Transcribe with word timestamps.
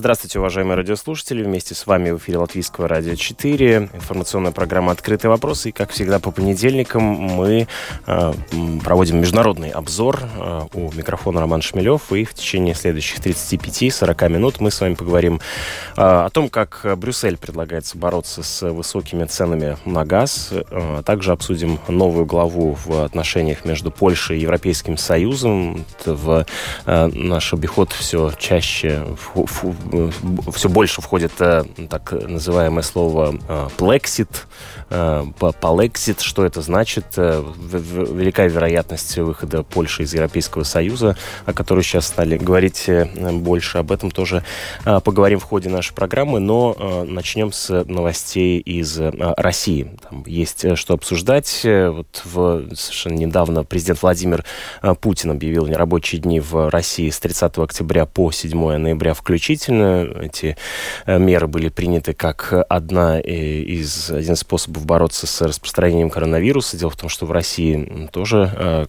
Здравствуйте, 0.00 0.38
уважаемые 0.38 0.78
радиослушатели. 0.78 1.42
Вместе 1.42 1.74
с 1.74 1.86
вами 1.86 2.10
в 2.10 2.16
эфире 2.16 2.38
Латвийского 2.38 2.88
радио 2.88 3.16
4. 3.16 3.90
Информационная 3.92 4.50
программа 4.50 4.92
«Открытые 4.92 5.28
вопросы». 5.28 5.68
И, 5.68 5.72
как 5.72 5.90
всегда, 5.90 6.18
по 6.18 6.30
понедельникам 6.30 7.02
мы 7.02 7.68
э, 8.06 8.32
проводим 8.82 9.18
международный 9.20 9.68
обзор. 9.68 10.22
Э, 10.38 10.62
у 10.72 10.90
микрофона 10.92 11.40
Роман 11.40 11.60
Шмелев. 11.60 12.10
И 12.12 12.24
в 12.24 12.32
течение 12.32 12.74
следующих 12.74 13.18
35-40 13.18 14.30
минут 14.30 14.58
мы 14.58 14.70
с 14.70 14.80
вами 14.80 14.94
поговорим 14.94 15.38
э, 15.98 16.00
о 16.00 16.30
том, 16.30 16.48
как 16.48 16.86
Брюссель 16.96 17.36
предлагается 17.36 17.98
бороться 17.98 18.42
с 18.42 18.70
высокими 18.70 19.26
ценами 19.26 19.76
на 19.84 20.06
газ. 20.06 20.48
Э, 20.50 21.02
также 21.04 21.32
обсудим 21.32 21.78
новую 21.88 22.24
главу 22.24 22.74
в 22.86 23.04
отношениях 23.04 23.66
между 23.66 23.90
Польшей 23.90 24.38
и 24.38 24.40
Европейским 24.40 24.96
Союзом. 24.96 25.84
В 26.06 26.46
э, 26.86 27.06
наш 27.08 27.52
обиход 27.52 27.92
все 27.92 28.32
чаще 28.38 29.04
в, 29.34 29.74
Э, 29.89 29.89
все 30.52 30.68
больше 30.68 31.00
входит 31.00 31.32
э, 31.40 31.64
так 31.88 32.12
называемое 32.12 32.82
слово 32.82 33.34
«плексит», 33.76 34.46
э, 34.90 35.24
«полексит». 35.60 36.20
Что 36.20 36.44
это 36.44 36.62
значит? 36.62 37.16
Великая 37.16 38.48
вероятность 38.48 39.16
выхода 39.18 39.62
Польши 39.62 40.04
из 40.04 40.14
Европейского 40.14 40.64
Союза, 40.64 41.16
о 41.46 41.52
которой 41.52 41.82
сейчас 41.82 42.06
стали 42.06 42.36
говорить 42.38 42.88
больше. 43.32 43.78
Об 43.78 43.92
этом 43.92 44.10
тоже 44.10 44.44
поговорим 44.84 45.38
в 45.40 45.44
ходе 45.44 45.68
нашей 45.68 45.94
программы, 45.94 46.40
но 46.40 47.04
начнем 47.06 47.52
с 47.52 47.84
новостей 47.84 48.58
из 48.58 48.98
России. 48.98 49.96
Там 50.08 50.24
есть 50.26 50.76
что 50.76 50.94
обсуждать. 50.94 51.60
Вот 51.64 52.22
в, 52.24 52.74
совершенно 52.74 53.14
недавно 53.14 53.64
президент 53.64 54.02
Владимир 54.02 54.44
Путин 55.00 55.32
объявил 55.32 55.66
нерабочие 55.66 56.20
дни 56.20 56.40
в 56.40 56.70
России 56.70 57.10
с 57.10 57.18
30 57.18 57.58
октября 57.58 58.06
по 58.06 58.30
7 58.30 58.76
ноября 58.76 59.14
включительно 59.14 59.79
действительно 59.80 60.24
эти 60.24 60.56
э, 61.06 61.18
меры 61.18 61.46
были 61.46 61.68
приняты 61.68 62.12
как 62.12 62.52
одна 62.68 63.18
из, 63.20 64.10
один 64.10 64.34
из 64.34 64.40
способов 64.40 64.84
бороться 64.86 65.26
с 65.26 65.40
распространением 65.42 66.10
коронавируса. 66.10 66.76
Дело 66.76 66.90
в 66.90 66.96
том, 66.96 67.08
что 67.08 67.26
в 67.26 67.32
России 67.32 68.08
тоже 68.12 68.50
э, 68.56 68.86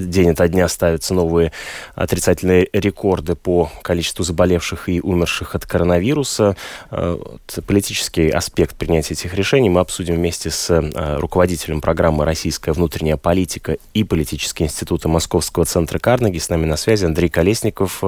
день 0.00 0.30
ото 0.30 0.48
дня 0.48 0.68
ставятся 0.68 1.14
новые 1.14 1.52
отрицательные 1.94 2.68
рекорды 2.72 3.34
по 3.34 3.70
количеству 3.82 4.24
заболевших 4.24 4.88
и 4.88 5.00
умерших 5.00 5.54
от 5.54 5.66
коронавируса. 5.66 6.56
Э, 6.90 7.18
политический 7.66 8.30
аспект 8.30 8.76
принятия 8.76 9.14
этих 9.14 9.34
решений 9.34 9.70
мы 9.70 9.80
обсудим 9.80 10.16
вместе 10.16 10.50
с 10.50 10.70
руководителем 11.18 11.80
программы 11.80 12.24
«Российская 12.24 12.72
внутренняя 12.72 13.16
политика» 13.16 13.76
и 13.94 14.04
политические 14.04 14.66
институты 14.66 15.08
Московского 15.08 15.64
центра 15.64 15.98
Карнеги. 15.98 16.38
С 16.38 16.48
нами 16.48 16.64
на 16.64 16.76
связи 16.76 17.04
Андрей 17.04 17.28
Колесников. 17.28 18.02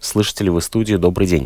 Слышите 0.00 0.44
ли 0.44 0.50
вы 0.50 0.60
студию? 0.60 0.98
Добрый 0.98 1.26
день. 1.26 1.37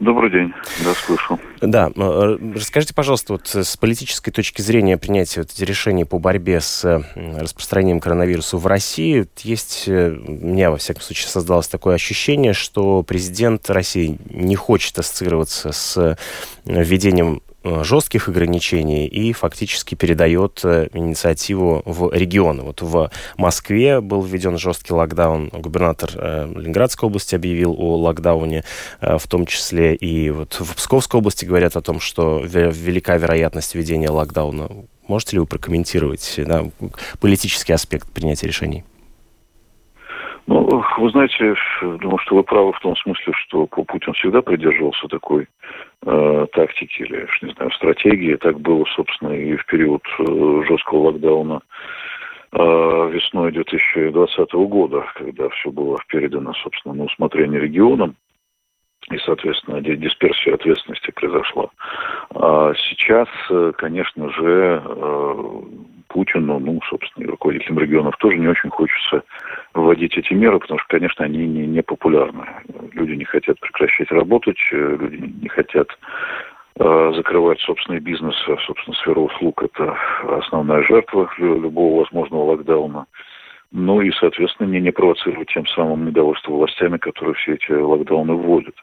Добрый 0.00 0.30
день, 0.30 0.54
да, 0.82 0.94
слышу. 0.94 1.38
Да, 1.60 1.90
э, 1.94 2.38
расскажите, 2.54 2.94
пожалуйста, 2.94 3.34
вот 3.34 3.48
с 3.48 3.76
политической 3.76 4.30
точки 4.30 4.62
зрения 4.62 4.96
принятия 4.96 5.42
вот 5.42 5.50
решений 5.60 6.06
по 6.06 6.18
борьбе 6.18 6.62
с 6.62 7.04
распространением 7.14 8.00
коронавируса 8.00 8.56
в 8.56 8.66
России, 8.66 9.26
есть, 9.42 9.84
э, 9.88 10.10
у 10.10 10.30
меня, 10.30 10.70
во 10.70 10.78
всяком 10.78 11.02
случае, 11.02 11.28
создалось 11.28 11.68
такое 11.68 11.96
ощущение, 11.96 12.54
что 12.54 13.02
президент 13.02 13.68
России 13.68 14.18
не 14.30 14.56
хочет 14.56 14.98
ассоциироваться 14.98 15.70
с 15.72 15.98
э, 15.98 16.16
введением 16.64 17.42
Э, 17.49 17.49
жестких 17.64 18.28
ограничений 18.28 19.06
и 19.06 19.32
фактически 19.32 19.94
передает 19.94 20.60
э, 20.64 20.88
инициативу 20.92 21.82
в 21.84 22.12
регионы. 22.12 22.62
Вот 22.62 22.82
в 22.82 23.10
Москве 23.36 24.00
был 24.00 24.22
введен 24.22 24.58
жесткий 24.58 24.92
локдаун, 24.92 25.48
губернатор 25.48 26.10
э, 26.14 26.52
Ленинградской 26.54 27.08
области 27.08 27.34
объявил 27.34 27.74
о 27.78 27.96
локдауне, 27.96 28.64
в 29.00 29.26
том 29.28 29.46
числе 29.46 29.94
и 29.94 30.30
вот 30.30 30.54
в 30.58 30.74
Псковской 30.76 31.18
области 31.18 31.44
говорят 31.44 31.76
о 31.76 31.82
том, 31.82 32.00
что 32.00 32.40
велика 32.40 33.16
вероятность 33.16 33.74
введения 33.74 34.10
локдауна. 34.10 34.68
Можете 35.06 35.36
ли 35.36 35.40
вы 35.40 35.46
прокомментировать 35.46 36.34
да, 36.38 36.70
политический 37.20 37.72
аспект 37.72 38.08
принятия 38.10 38.46
решений? 38.46 38.84
Ну, 40.50 40.82
вы 40.98 41.10
знаете, 41.10 41.54
думаю, 41.80 42.18
что 42.18 42.34
вы 42.34 42.42
правы 42.42 42.72
в 42.72 42.80
том 42.80 42.96
смысле, 42.96 43.32
что 43.34 43.66
Путин 43.66 44.12
всегда 44.14 44.42
придерживался 44.42 45.06
такой 45.06 45.46
э, 46.04 46.46
тактики 46.52 47.02
или, 47.02 47.28
не 47.42 47.52
знаю, 47.52 47.70
стратегии. 47.70 48.34
Так 48.34 48.58
было, 48.58 48.84
собственно, 48.96 49.30
и 49.30 49.54
в 49.54 49.64
период 49.66 50.02
э, 50.18 50.62
жесткого 50.66 51.06
локдауна 51.06 51.60
э, 52.50 53.10
весной 53.12 53.52
2020 53.52 54.52
года, 54.52 55.06
когда 55.14 55.48
все 55.50 55.70
было 55.70 55.98
передано, 56.08 56.52
собственно, 56.54 56.94
на 56.94 57.04
усмотрение 57.04 57.60
регионам 57.60 58.16
и, 59.08 59.18
соответственно, 59.18 59.80
дисперсия 59.80 60.54
ответственности 60.54 61.12
произошла. 61.12 61.70
А 62.34 62.72
сейчас, 62.74 63.28
э, 63.50 63.70
конечно 63.78 64.28
же, 64.32 64.82
э, 64.84 65.62
Путину, 66.08 66.58
ну, 66.58 66.80
собственно, 66.88 67.24
и 67.24 67.28
руководителям 67.28 67.78
регионов 67.78 68.16
тоже 68.16 68.36
не 68.36 68.48
очень 68.48 68.68
хочется 68.68 69.22
вводить 69.74 70.16
эти 70.16 70.32
меры, 70.32 70.58
потому 70.58 70.78
что, 70.80 70.88
конечно, 70.88 71.24
они 71.24 71.46
не, 71.46 71.66
не 71.66 71.82
популярны. 71.82 72.44
Люди 72.92 73.12
не 73.12 73.24
хотят 73.24 73.58
прекращать 73.60 74.10
работать, 74.10 74.58
э, 74.72 74.96
люди 75.00 75.32
не 75.42 75.48
хотят 75.48 75.88
э, 76.78 77.12
закрывать 77.14 77.60
собственный 77.60 78.00
бизнес, 78.00 78.34
а, 78.48 78.56
собственно, 78.66 78.96
сфера 78.96 79.20
услуг– 79.20 79.62
это 79.64 79.96
основная 80.38 80.82
жертва 80.82 81.30
любого 81.38 82.00
возможного 82.00 82.52
локдауна. 82.52 83.06
Ну 83.72 84.00
и, 84.00 84.10
соответственно, 84.10 84.66
не, 84.66 84.80
не 84.80 84.90
провоцировать 84.90 85.52
тем 85.52 85.66
самым 85.68 86.06
недовольство 86.06 86.52
властями, 86.52 86.96
которые 86.96 87.34
все 87.34 87.54
эти 87.54 87.70
локдауны 87.70 88.34
вводят. 88.34 88.74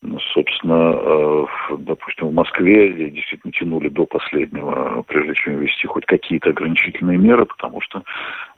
Ну, 0.00 0.20
собственно, 0.32 0.94
э, 0.94 1.46
допустим, 1.78 2.28
в 2.28 2.32
Москве 2.32 3.10
действительно 3.10 3.52
тянули 3.52 3.88
до 3.88 4.06
последнего, 4.06 5.02
прежде 5.02 5.34
чем 5.34 5.58
ввести 5.58 5.88
хоть 5.88 6.06
какие-то 6.06 6.50
ограничительные 6.50 7.18
меры, 7.18 7.46
потому 7.46 7.80
что, 7.80 8.04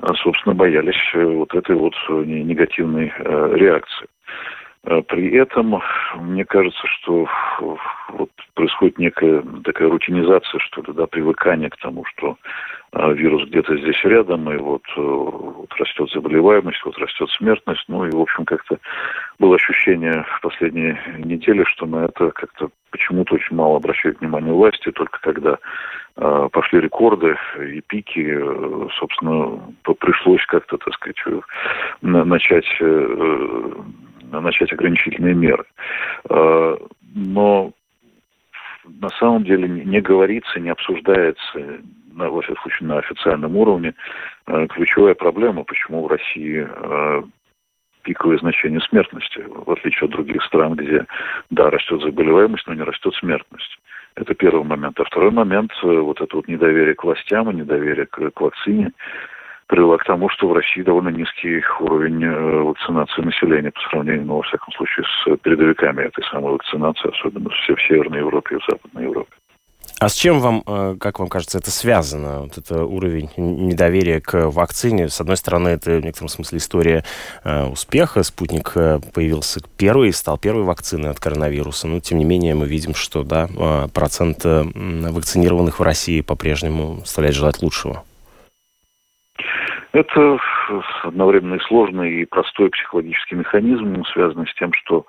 э, 0.00 0.06
собственно, 0.22 0.54
боялись 0.54 1.00
э, 1.14 1.24
вот 1.24 1.54
этой 1.54 1.76
вот 1.76 1.94
негативной 2.08 3.10
реакции. 3.56 4.06
При 4.82 5.34
этом, 5.36 5.80
мне 6.16 6.44
кажется, 6.46 6.86
что 6.86 7.28
вот 8.08 8.30
происходит 8.54 8.98
некая 8.98 9.42
такая 9.62 9.90
рутинизация, 9.90 10.58
что 10.58 10.80
ли, 10.82 10.92
да, 10.94 11.06
привыкание 11.06 11.68
к 11.68 11.76
тому, 11.76 12.04
что 12.06 12.36
вирус 12.92 13.48
где-то 13.48 13.76
здесь 13.76 14.02
рядом, 14.04 14.50
и 14.50 14.56
вот, 14.56 14.82
э, 14.96 15.00
вот 15.00 15.72
растет 15.74 16.10
заболеваемость, 16.12 16.84
вот 16.84 16.98
растет 16.98 17.28
смертность. 17.30 17.84
Ну 17.88 18.04
и, 18.04 18.10
в 18.10 18.20
общем, 18.20 18.44
как-то 18.44 18.78
было 19.38 19.54
ощущение 19.54 20.24
в 20.36 20.40
последние 20.40 21.00
недели, 21.18 21.64
что 21.64 21.86
на 21.86 22.06
это 22.06 22.30
как-то 22.32 22.70
почему-то 22.90 23.36
очень 23.36 23.56
мало 23.56 23.76
обращают 23.76 24.20
внимание 24.20 24.52
власти, 24.52 24.90
только 24.90 25.20
когда 25.20 25.58
э, 26.16 26.48
пошли 26.52 26.80
рекорды 26.80 27.36
и 27.60 27.80
пики, 27.80 28.26
э, 28.28 28.88
собственно, 28.98 29.60
пришлось 30.00 30.44
как-то, 30.46 30.76
так 30.76 30.94
сказать, 30.94 31.22
начать, 32.02 32.66
начать 34.32 34.72
ограничительные 34.72 35.34
меры. 35.34 35.64
Но 37.12 37.72
на 38.84 39.08
самом 39.10 39.44
деле 39.44 39.68
не 39.68 40.00
говорится, 40.00 40.60
не 40.60 40.70
обсуждается 40.70 41.80
на, 42.12 42.30
во 42.30 42.42
всяком 42.42 42.62
случае, 42.62 42.88
на 42.88 42.98
официальном 42.98 43.56
уровне, 43.56 43.94
э, 44.46 44.66
ключевая 44.68 45.14
проблема, 45.14 45.64
почему 45.64 46.04
в 46.04 46.08
России 46.08 46.66
э, 46.68 47.22
пиковое 48.02 48.38
значение 48.38 48.80
смертности, 48.80 49.44
в 49.46 49.70
отличие 49.70 50.06
от 50.06 50.12
других 50.12 50.42
стран, 50.44 50.74
где, 50.74 51.06
да, 51.50 51.70
растет 51.70 52.02
заболеваемость, 52.02 52.66
но 52.66 52.74
не 52.74 52.82
растет 52.82 53.14
смертность. 53.14 53.78
Это 54.16 54.34
первый 54.34 54.64
момент. 54.64 54.98
А 54.98 55.04
второй 55.04 55.30
момент, 55.30 55.72
э, 55.82 55.86
вот 55.86 56.20
это 56.20 56.36
вот 56.36 56.48
недоверие 56.48 56.94
к 56.94 57.04
властям 57.04 57.50
и 57.50 57.54
недоверие 57.54 58.06
к, 58.06 58.30
к 58.30 58.40
вакцине, 58.40 58.92
привело 59.70 59.96
к 59.98 60.04
тому, 60.04 60.28
что 60.28 60.48
в 60.48 60.52
России 60.52 60.82
довольно 60.82 61.10
низкий 61.10 61.62
уровень 61.78 62.28
вакцинации 62.64 63.22
населения 63.22 63.70
по 63.70 63.80
сравнению, 63.88 64.26
ну, 64.26 64.36
во 64.36 64.42
всяком 64.42 64.72
случае, 64.74 65.06
с 65.06 65.36
передовиками 65.38 66.02
этой 66.02 66.24
самой 66.24 66.52
вакцинации, 66.54 67.08
особенно 67.08 67.48
в 67.50 67.82
Северной 67.88 68.18
Европе 68.18 68.56
и 68.56 68.58
в 68.58 68.64
Западной 68.68 69.04
Европе. 69.04 69.30
А 70.00 70.08
с 70.08 70.14
чем 70.14 70.40
вам, 70.40 70.62
э, 70.66 70.96
как 70.98 71.18
вам 71.18 71.28
кажется, 71.28 71.58
это 71.58 71.70
связано? 71.70 72.40
Вот 72.40 72.56
это 72.56 72.84
уровень 72.84 73.28
недоверия 73.36 74.20
к 74.20 74.48
вакцине. 74.50 75.10
С 75.10 75.20
одной 75.20 75.36
стороны, 75.36 75.68
это 75.68 75.90
в 75.90 76.04
некотором 76.04 76.28
смысле 76.28 76.56
история 76.56 77.04
э, 77.44 77.66
успеха. 77.66 78.22
Спутник 78.22 78.72
э, 78.76 78.98
появился 79.12 79.60
первый, 79.76 80.12
стал 80.14 80.38
первой 80.38 80.62
вакциной 80.62 81.10
от 81.10 81.20
коронавируса. 81.20 81.86
Но, 81.86 82.00
тем 82.00 82.18
не 82.18 82.24
менее, 82.24 82.54
мы 82.54 82.66
видим, 82.66 82.94
что 82.94 83.24
да, 83.24 83.48
процент 83.92 84.44
вакцинированных 84.44 85.78
в 85.78 85.82
России 85.82 86.22
по-прежнему 86.22 87.00
оставляет 87.02 87.36
желать 87.36 87.62
лучшего. 87.62 88.02
Это 89.92 90.38
одновременно 91.02 91.56
и 91.56 91.60
сложный, 91.66 92.22
и 92.22 92.24
простой 92.24 92.70
психологический 92.70 93.34
механизм, 93.34 94.04
связанный 94.12 94.46
с 94.46 94.54
тем, 94.54 94.72
что 94.72 95.04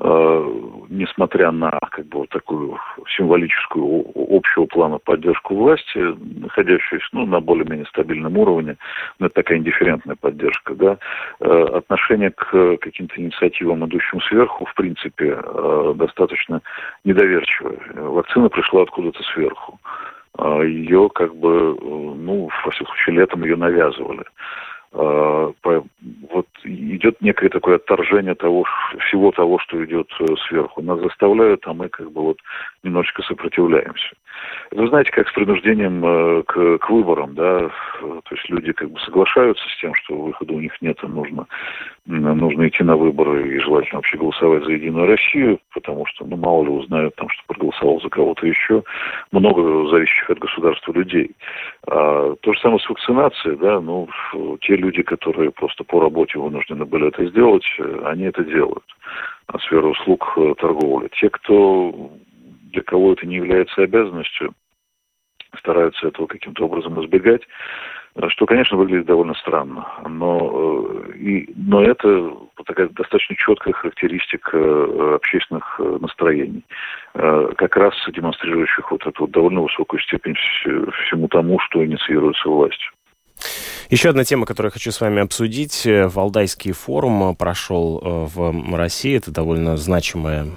э, 0.00 0.52
несмотря 0.88 1.52
на 1.52 1.78
как 1.90 2.06
бы 2.06 2.20
вот 2.20 2.30
такую 2.30 2.76
символическую 3.16 4.04
общего 4.14 4.66
плана 4.66 4.98
поддержку 4.98 5.54
власти, 5.54 6.16
находящуюся 6.40 7.06
ну, 7.12 7.24
на 7.24 7.40
более-менее 7.40 7.86
стабильном 7.86 8.36
уровне, 8.36 8.76
ну, 9.20 9.26
это 9.26 9.36
такая 9.36 9.58
индифферентная 9.58 10.16
поддержка, 10.16 10.74
да, 10.74 10.98
э, 11.38 11.62
отношение 11.74 12.32
к 12.32 12.78
каким-то 12.78 13.20
инициативам, 13.20 13.86
идущим 13.86 14.20
сверху, 14.22 14.64
в 14.64 14.74
принципе, 14.74 15.38
э, 15.40 15.92
достаточно 15.94 16.62
недоверчивое. 17.04 17.78
Вакцина 17.94 18.48
пришла 18.48 18.82
откуда-то 18.82 19.22
сверху. 19.22 19.78
А, 20.38 20.60
ее 20.62 21.08
как 21.14 21.34
бы, 21.34 21.76
ну, 21.80 22.48
во 22.64 22.70
всяком 22.70 22.94
случае, 22.94 23.16
летом 23.16 23.44
ее 23.44 23.56
навязывали. 23.56 24.24
А, 24.92 25.52
вот 26.30 26.46
идет 26.64 27.20
некое 27.20 27.48
такое 27.48 27.76
отторжение 27.76 28.34
того, 28.34 28.64
всего 29.06 29.30
того, 29.30 29.58
что 29.58 29.84
идет 29.84 30.08
э, 30.20 30.24
сверху. 30.48 30.80
Нас 30.82 31.00
заставляют, 31.00 31.66
а 31.66 31.74
мы 31.74 31.88
как 31.88 32.10
бы 32.10 32.22
вот 32.22 32.38
немножечко 32.82 33.22
сопротивляемся. 33.22 34.14
Вы 34.70 34.88
знаете, 34.88 35.10
как 35.12 35.28
с 35.28 35.32
принуждением 35.32 36.04
э, 36.04 36.42
к, 36.44 36.78
к 36.78 36.90
выборам, 36.90 37.34
да, 37.34 37.68
то 38.00 38.34
есть 38.34 38.48
люди 38.48 38.72
как 38.72 38.90
бы 38.90 38.98
соглашаются 39.00 39.64
с 39.68 39.80
тем, 39.80 39.94
что 39.94 40.16
выхода 40.16 40.52
у 40.54 40.60
них 40.60 40.72
нет, 40.80 41.02
им 41.02 41.14
нужно, 41.14 41.46
нужно 42.06 42.68
идти 42.68 42.84
на 42.84 42.96
выборы 42.96 43.56
и 43.56 43.58
желательно 43.58 43.98
вообще 43.98 44.16
голосовать 44.16 44.64
за 44.64 44.72
Единую 44.72 45.06
Россию, 45.06 45.58
потому 45.74 46.06
что, 46.06 46.24
ну, 46.24 46.36
мало 46.36 46.64
ли 46.64 46.70
узнают 46.70 47.16
там, 47.16 47.28
что 47.28 47.42
проголосовал 47.46 48.00
за 48.00 48.08
кого-то 48.08 48.46
еще. 48.46 48.84
Много 49.32 49.88
зависящих 49.90 50.30
от 50.30 50.38
государства 50.38 50.92
людей. 50.92 51.32
А, 51.86 52.34
то 52.40 52.52
же 52.52 52.60
самое 52.60 52.80
с 52.80 52.88
вакцинацией, 52.88 53.56
да, 53.56 53.80
ну, 53.80 54.08
те 54.60 54.76
люди, 54.76 55.02
которые 55.02 55.50
просто 55.50 55.82
по 55.84 56.00
работе 56.00 56.38
вынуждены 56.38 56.84
были 56.84 57.08
это 57.08 57.26
сделать, 57.26 57.66
они 58.04 58.24
это 58.24 58.44
делают. 58.44 58.84
А 59.48 59.58
сфера 59.58 59.86
услуг 59.86 60.32
э, 60.36 60.54
торговли. 60.58 61.08
Те, 61.20 61.28
кто 61.30 62.10
для 62.72 62.82
кого 62.82 63.12
это 63.12 63.26
не 63.26 63.36
является 63.36 63.82
обязанностью, 63.82 64.54
стараются 65.58 66.08
этого 66.08 66.26
каким-то 66.26 66.66
образом 66.66 67.02
избегать, 67.02 67.42
что, 68.28 68.46
конечно, 68.46 68.76
выглядит 68.76 69.06
довольно 69.06 69.34
странно. 69.34 69.86
Но, 70.08 71.02
э, 71.12 71.16
и, 71.16 71.52
но 71.54 71.82
это 71.82 72.32
такая 72.64 72.88
достаточно 72.88 73.36
четкая 73.36 73.74
характеристика 73.74 74.56
э, 74.56 75.14
общественных 75.16 75.76
э, 75.78 75.98
настроений, 76.00 76.64
как 77.12 77.76
раз 77.76 77.94
демонстрирующих 78.12 78.90
вот 78.90 79.06
эту 79.06 79.26
довольно 79.26 79.62
высокую 79.62 80.00
степень 80.00 80.34
всему 80.34 81.28
тому, 81.28 81.58
что 81.60 81.84
инициируется 81.84 82.48
властью. 82.48 82.92
Еще 83.90 84.08
одна 84.08 84.24
тема, 84.24 84.46
которую 84.46 84.70
я 84.70 84.72
хочу 84.72 84.90
с 84.90 85.00
вами 85.00 85.22
обсудить. 85.22 85.82
Валдайский 85.84 86.72
форум 86.72 87.36
прошел 87.36 88.00
в 88.34 88.74
России. 88.74 89.16
Это 89.16 89.30
довольно 89.30 89.76
значимое 89.76 90.48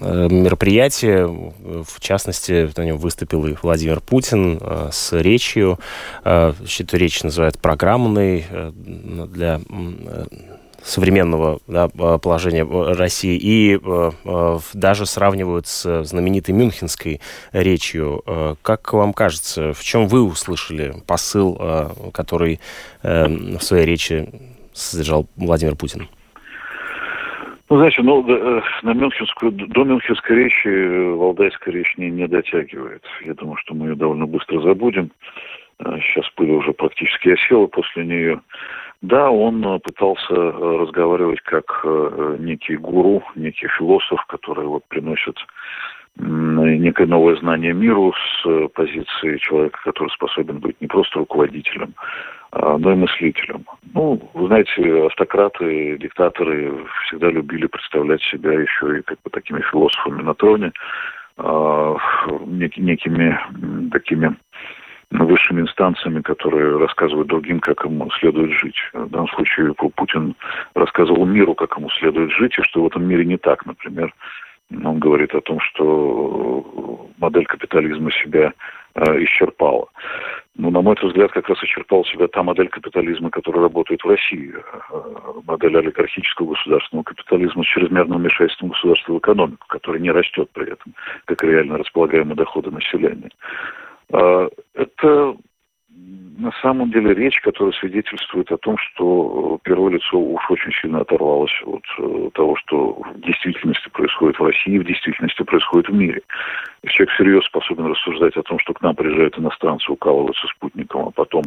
Э, 0.00 0.28
мероприятие. 0.30 1.26
В 1.26 2.00
частности, 2.00 2.70
на 2.76 2.84
нем 2.84 2.96
выступил 2.96 3.46
и 3.46 3.54
Владимир 3.62 4.00
Путин 4.00 4.58
э, 4.60 4.88
с 4.92 5.12
речью. 5.12 5.78
Э, 6.24 6.54
речь 6.96 7.22
называют 7.22 7.58
программной 7.58 8.46
для 8.72 9.60
современного 10.82 11.60
да, 11.66 11.88
положения 11.88 12.64
России 12.64 13.38
и 13.40 13.78
э, 13.82 14.58
даже 14.74 15.06
сравнивают 15.06 15.66
с 15.66 16.04
знаменитой 16.04 16.54
мюнхенской 16.54 17.20
речью. 17.52 18.22
Э, 18.26 18.54
как 18.62 18.92
вам 18.92 19.12
кажется, 19.12 19.72
в 19.72 19.82
чем 19.82 20.08
вы 20.08 20.22
услышали 20.22 20.94
посыл, 21.06 21.56
э, 21.60 21.88
который 22.12 22.60
э, 23.02 23.26
в 23.28 23.60
своей 23.60 23.86
речи 23.86 24.28
содержал 24.72 25.26
Владимир 25.36 25.76
Путин? 25.76 26.08
Ну, 27.70 27.76
знаете, 27.76 28.02
ну, 28.02 28.28
э, 28.28 28.62
на 28.82 28.94
Мюнхенскую, 28.94 29.52
до 29.52 29.84
Мюнхенской 29.84 30.36
речи 30.36 30.66
э, 30.66 31.14
Валдайская 31.14 31.72
речь 31.72 31.96
не, 31.96 32.10
не 32.10 32.26
дотягивает. 32.26 33.04
Я 33.24 33.34
думаю, 33.34 33.56
что 33.58 33.74
мы 33.74 33.90
ее 33.90 33.94
довольно 33.94 34.26
быстро 34.26 34.60
забудем. 34.60 35.12
Э, 35.78 35.98
сейчас 36.00 36.28
пыль 36.30 36.50
уже 36.50 36.72
практически 36.72 37.28
осела 37.28 37.68
после 37.68 38.04
нее. 38.04 38.40
Да, 39.02 39.30
он 39.30 39.80
пытался 39.80 40.34
разговаривать 40.34 41.40
как 41.40 41.84
некий 42.38 42.76
гуру, 42.76 43.22
некий 43.34 43.68
философ, 43.78 44.24
который 44.26 44.66
вот 44.66 44.84
приносит 44.88 45.36
некое 46.16 47.06
новое 47.06 47.36
знание 47.36 47.72
миру 47.72 48.12
с 48.12 48.68
позиции 48.74 49.38
человека, 49.38 49.78
который 49.84 50.10
способен 50.10 50.58
быть 50.58 50.80
не 50.80 50.86
просто 50.86 51.20
руководителем, 51.20 51.94
а, 52.52 52.78
но 52.78 52.92
и 52.92 52.96
мыслителем. 52.96 53.64
Ну, 53.94 54.20
вы 54.34 54.46
знаете, 54.48 55.06
автократы, 55.06 55.98
диктаторы 55.98 56.84
всегда 57.06 57.30
любили 57.30 57.66
представлять 57.66 58.22
себя 58.22 58.52
еще 58.52 58.98
и 58.98 59.02
как 59.02 59.18
бы 59.22 59.30
такими 59.30 59.60
философами 59.70 60.22
на 60.22 60.34
троне, 60.34 60.72
а, 61.36 61.96
некими 62.46 63.38
такими 63.90 64.36
высшими 65.10 65.62
инстанциями, 65.62 66.20
которые 66.20 66.78
рассказывают 66.78 67.28
другим, 67.28 67.60
как 67.60 67.84
ему 67.84 68.10
следует 68.12 68.52
жить. 68.52 68.76
В 68.92 69.10
данном 69.10 69.28
случае 69.28 69.74
Путин 69.74 70.34
рассказывал 70.74 71.26
миру, 71.26 71.54
как 71.54 71.76
ему 71.76 71.90
следует 71.90 72.30
жить, 72.32 72.56
и 72.58 72.62
что 72.62 72.82
в 72.82 72.86
этом 72.86 73.04
мире 73.04 73.24
не 73.24 73.36
так. 73.36 73.66
Например, 73.66 74.14
он 74.84 74.98
говорит 75.00 75.34
о 75.34 75.40
том, 75.40 75.58
что 75.60 77.08
модель 77.18 77.46
капитализма 77.46 78.10
себя 78.12 78.52
э, 78.94 79.24
исчерпала. 79.24 79.88
Ну, 80.56 80.70
на 80.70 80.80
мой 80.80 80.96
взгляд, 81.00 81.32
как 81.32 81.48
раз 81.48 81.62
исчерпала 81.62 82.04
себя 82.04 82.28
та 82.28 82.42
модель 82.42 82.68
капитализма, 82.68 83.30
которая 83.30 83.62
работает 83.62 84.02
в 84.02 84.08
России. 84.08 84.54
Э, 84.54 85.00
модель 85.44 85.76
олигархического 85.76 86.54
государственного 86.54 87.02
капитализма 87.02 87.64
с 87.64 87.66
чрезмерным 87.66 88.18
вмешательством 88.18 88.68
государства 88.68 89.14
в 89.14 89.18
экономику, 89.18 89.66
который 89.68 90.00
не 90.00 90.12
растет 90.12 90.48
при 90.52 90.72
этом, 90.72 90.94
как 91.24 91.42
реально 91.42 91.78
располагаемые 91.78 92.36
доходы 92.36 92.70
населения. 92.70 93.30
Э, 96.70 96.72
самом 96.72 96.90
деле 96.92 97.14
речь, 97.14 97.40
которая 97.40 97.72
свидетельствует 97.72 98.50
о 98.52 98.56
том, 98.58 98.76
что 98.78 99.58
первое 99.64 99.94
лицо 99.94 100.18
уж 100.18 100.50
очень 100.50 100.72
сильно 100.80 101.00
оторвалось 101.00 101.62
от 101.64 101.82
э, 101.98 102.30
того, 102.34 102.56
что 102.56 102.92
в 102.92 103.20
действительности 103.20 103.88
происходит 103.88 104.38
в 104.38 104.44
России, 104.44 104.78
в 104.78 104.84
действительности 104.84 105.42
происходит 105.42 105.88
в 105.88 105.94
мире. 105.94 106.22
Если 106.84 106.94
человек 106.94 107.14
всерьез 107.14 107.44
способен 107.46 107.86
рассуждать 107.86 108.36
о 108.36 108.42
том, 108.42 108.58
что 108.60 108.72
к 108.72 108.82
нам 108.82 108.94
приезжают 108.94 109.36
иностранцы, 109.38 109.90
укалываются 109.90 110.46
спутником, 110.46 111.08
а 111.08 111.10
потом 111.10 111.42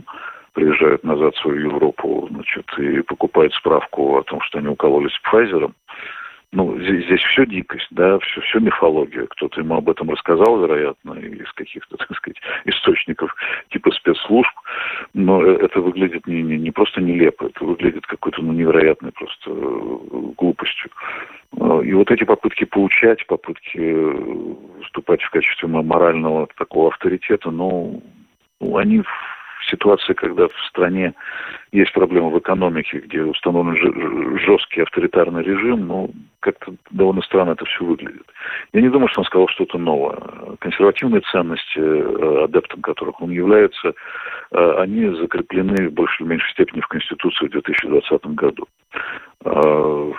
приезжают 0.53 1.03
назад 1.03 1.35
в 1.35 1.41
свою 1.41 1.69
Европу, 1.69 2.27
значит, 2.29 2.65
и 2.77 3.01
покупают 3.01 3.53
справку 3.53 4.17
о 4.17 4.23
том, 4.23 4.41
что 4.41 4.59
они 4.59 4.67
укололись 4.67 5.17
Пфайзером, 5.23 5.73
ну, 6.53 6.79
здесь, 6.79 7.05
здесь 7.05 7.21
все 7.21 7.47
дикость, 7.47 7.87
да, 7.89 8.19
все, 8.19 8.41
все 8.41 8.59
мифология. 8.59 9.25
Кто-то 9.25 9.59
ему 9.59 9.75
об 9.75 9.89
этом 9.89 10.11
рассказал, 10.11 10.61
вероятно, 10.61 11.13
из 11.13 11.51
каких-то, 11.53 11.97
так 11.97 12.15
сказать, 12.15 12.37
источников 12.65 13.35
типа 13.71 13.91
спецслужб. 13.91 14.53
Но 15.15 15.43
э, 15.43 15.57
это 15.65 15.81
выглядит 15.81 16.27
не, 16.27 16.43
не, 16.43 16.57
не 16.57 16.69
просто 16.69 17.01
нелепо, 17.01 17.45
это 17.45 17.65
выглядит 17.65 18.05
какой-то 18.05 18.43
ну, 18.43 18.53
невероятной 18.53 19.11
просто 19.11 19.49
э, 19.49 19.97
глупостью. 20.37 20.91
А, 21.59 21.79
и 21.79 21.91
вот 21.93 22.11
эти 22.11 22.23
попытки 22.23 22.65
поучать, 22.65 23.25
попытки 23.25 23.77
э, 23.77 24.55
выступать 24.77 25.23
в 25.23 25.31
качестве 25.31 25.67
морального 25.67 26.47
такого 26.55 26.89
авторитета, 26.89 27.49
ну, 27.49 28.03
ну 28.61 28.77
они 28.77 29.01
ситуации, 29.73 30.13
когда 30.13 30.47
в 30.47 30.67
стране 30.69 31.13
есть 31.71 31.91
проблемы 31.93 32.29
в 32.29 32.39
экономике, 32.39 32.99
где 32.99 33.23
установлен 33.23 34.37
жесткий 34.39 34.81
авторитарный 34.81 35.43
режим, 35.43 35.87
ну, 35.87 36.11
как-то 36.39 36.73
довольно 36.91 37.21
странно 37.21 37.51
это 37.51 37.65
все 37.65 37.83
выглядит. 37.83 38.25
Я 38.73 38.81
не 38.81 38.89
думаю, 38.89 39.07
что 39.09 39.21
он 39.21 39.25
сказал 39.25 39.47
что-то 39.47 39.77
новое. 39.77 40.17
Консервативные 40.59 41.21
ценности, 41.31 41.79
э, 41.79 42.43
адептом 42.43 42.81
которых 42.81 43.21
он 43.21 43.31
является, 43.31 43.93
э, 44.51 44.75
они 44.79 45.07
закреплены 45.15 45.89
в 45.89 45.93
большей 45.93 46.21
или 46.21 46.29
меньшей 46.29 46.51
степени 46.51 46.81
в 46.81 46.87
Конституции 46.87 47.47
в 47.47 47.51
2020 47.51 48.25
году 48.35 48.67
э, 49.45 50.11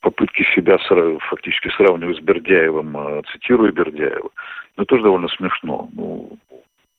попытки 0.00 0.42
себя 0.54 0.78
фактически 1.28 1.68
сравнивать 1.76 2.16
с 2.16 2.20
Бердяевым, 2.20 3.22
цитируя 3.30 3.70
Бердяева, 3.70 4.30
ну, 4.76 4.84
тоже 4.86 5.02
довольно 5.02 5.28
смешно. 5.28 5.88
Ну, 5.92 6.38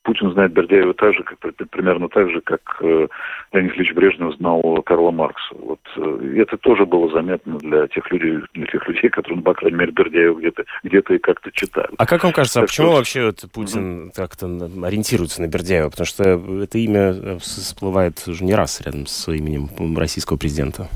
Путин 0.03 0.31
знает 0.31 0.53
Бердяева 0.53 0.93
так 0.93 1.13
же, 1.13 1.23
как, 1.23 1.37
примерно 1.69 2.09
так 2.09 2.29
же, 2.29 2.41
как 2.41 2.61
э, 2.81 3.07
Леонид 3.51 3.75
Ильич 3.75 3.93
Брежнев 3.93 4.35
знал 4.35 4.61
Карла 4.83 5.11
Маркса. 5.11 5.53
Вот 5.59 5.79
э, 5.95 6.35
это 6.37 6.57
тоже 6.57 6.85
было 6.85 7.11
заметно 7.11 7.59
для 7.59 7.87
тех 7.87 8.09
людей, 8.11 8.39
для 8.53 8.65
тех 8.65 8.87
людей, 8.87 9.09
которые, 9.09 9.37
ну, 9.37 9.43
по 9.43 9.53
крайней 9.53 9.77
мере, 9.77 9.91
Бердяева 9.91 10.39
где-то 10.39 10.63
где 10.83 10.99
и 10.99 11.17
как-то 11.19 11.51
читали. 11.51 11.89
А 11.97 12.05
как 12.05 12.23
вам 12.23 12.33
кажется, 12.33 12.61
а 12.61 12.63
почему 12.63 12.87
что... 12.87 12.95
вообще 12.97 13.25
вот 13.25 13.45
Путин 13.53 14.07
mm-hmm. 14.07 14.11
как-то 14.15 14.45
ориентируется 14.87 15.41
на 15.41 15.47
Бердяева? 15.47 15.89
Потому 15.89 16.05
что 16.05 16.23
это 16.23 16.77
имя 16.79 17.13
э, 17.13 17.37
всплывает 17.37 18.23
уже 18.27 18.43
не 18.43 18.55
раз 18.55 18.81
рядом 18.81 19.05
с 19.05 19.31
именем 19.31 19.69
российского 19.97 20.37
президента. 20.37 20.87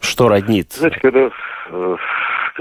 Что 0.00 0.28
роднит? 0.28 0.72
Знаете, 0.72 0.98
когда 1.00 1.30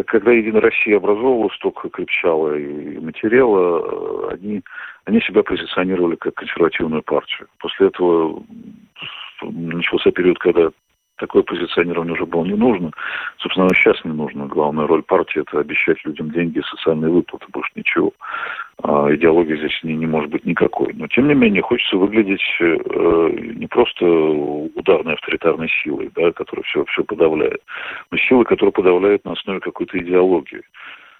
когда 0.05 0.31
Единая 0.31 0.61
Россия 0.61 0.97
образовывалась, 0.97 1.57
только 1.59 1.89
крепчала 1.89 2.55
и 2.55 2.99
материала, 2.99 4.31
они, 4.31 4.61
они 5.05 5.21
себя 5.21 5.43
позиционировали 5.43 6.15
как 6.15 6.35
консервативную 6.35 7.01
партию. 7.03 7.47
После 7.59 7.87
этого 7.87 8.43
начался 9.41 10.11
период, 10.11 10.37
когда 10.39 10.69
такое 11.17 11.43
позиционирование 11.43 12.13
уже 12.13 12.25
было 12.25 12.45
не 12.45 12.55
нужно. 12.55 12.91
Собственно, 13.37 13.69
сейчас 13.75 14.03
не 14.05 14.11
нужно. 14.11 14.45
Главная 14.45 14.87
роль 14.87 15.03
партии– 15.03 15.41
это 15.47 15.59
обещать 15.59 15.97
людям 16.05 16.31
деньги 16.31 16.59
и 16.59 16.63
социальные 16.63 17.11
выплаты, 17.11 17.45
больше 17.51 17.71
ничего. 17.75 18.13
А 18.83 19.13
идеологии 19.13 19.57
здесь 19.57 19.79
не, 19.83 19.95
не 19.95 20.05
может 20.05 20.29
быть 20.29 20.45
никакой. 20.45 20.93
Но, 20.93 21.07
тем 21.07 21.27
не 21.27 21.33
менее, 21.33 21.61
хочется 21.61 21.97
выглядеть 21.97 22.43
э, 22.59 22.77
не 23.55 23.67
просто 23.67 24.05
ударной 24.05 25.13
авторитарной 25.13 25.69
силой, 25.83 26.11
да, 26.15 26.31
которая 26.31 26.63
все, 26.63 26.85
все 26.85 27.03
подавляет, 27.03 27.61
но 28.11 28.17
силой, 28.17 28.45
которая 28.45 28.71
подавляет 28.71 29.25
на 29.25 29.33
основе 29.33 29.59
какой-то 29.59 29.97
идеологии. 29.97 30.61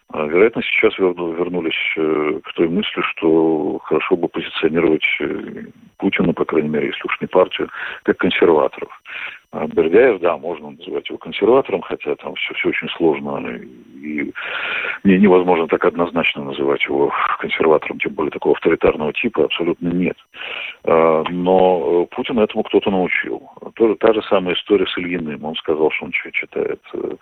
А, 0.10 0.26
вероятно, 0.26 0.62
сейчас 0.64 0.98
вернулись 0.98 1.94
э, 1.98 2.40
к 2.44 2.54
той 2.54 2.70
мысли, 2.70 3.02
что 3.02 3.80
хорошо 3.84 4.16
бы 4.16 4.30
позиционировать 4.30 5.04
э, 5.20 5.66
Путина, 5.98 6.32
по 6.34 6.46
крайней 6.46 6.70
мере, 6.70 6.88
если 6.88 7.04
уж 7.04 7.20
не 7.20 7.28
партию, 7.28 7.70
как 8.04 8.18
консерваторов. 8.18 8.97
А 9.58 9.66
Бердяев, 9.66 10.20
да, 10.22 10.38
можно 10.38 10.70
называть 10.70 11.08
его 11.10 11.18
консерватором, 11.18 11.82
хотя 11.82 12.16
там 12.16 12.36
все, 12.36 12.54
все 12.54 12.70
очень 12.70 12.90
сложно, 12.90 13.40
и 13.48 14.32
не, 15.04 15.18
невозможно 15.18 15.68
так 15.68 15.84
однозначно 15.84 16.44
называть 16.44 16.84
его 16.84 17.12
консерватором, 17.40 17.98
тем 17.98 18.14
более 18.14 18.30
такого 18.30 18.56
авторитарного 18.56 19.14
типа, 19.14 19.46
абсолютно 19.46 19.88
нет. 19.88 20.16
А, 20.84 21.24
но 21.30 22.06
Путина 22.12 22.42
этому 22.42 22.64
кто-то 22.64 22.92
научил. 22.92 23.50
Тоже 23.76 23.96
та 23.96 24.14
же 24.14 24.22
самая 24.30 24.54
история 24.54 24.86
с 24.86 24.96
Ильиным. 24.96 25.44
Он 25.44 25.56
сказал, 25.56 25.90
что 25.90 26.06
он 26.06 26.12
читает 26.12 26.82
э, 26.94 27.16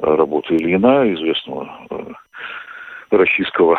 работы 0.00 0.56
Ильина, 0.56 1.12
известного 1.14 1.70
э, 1.90 1.96
российского 3.10 3.78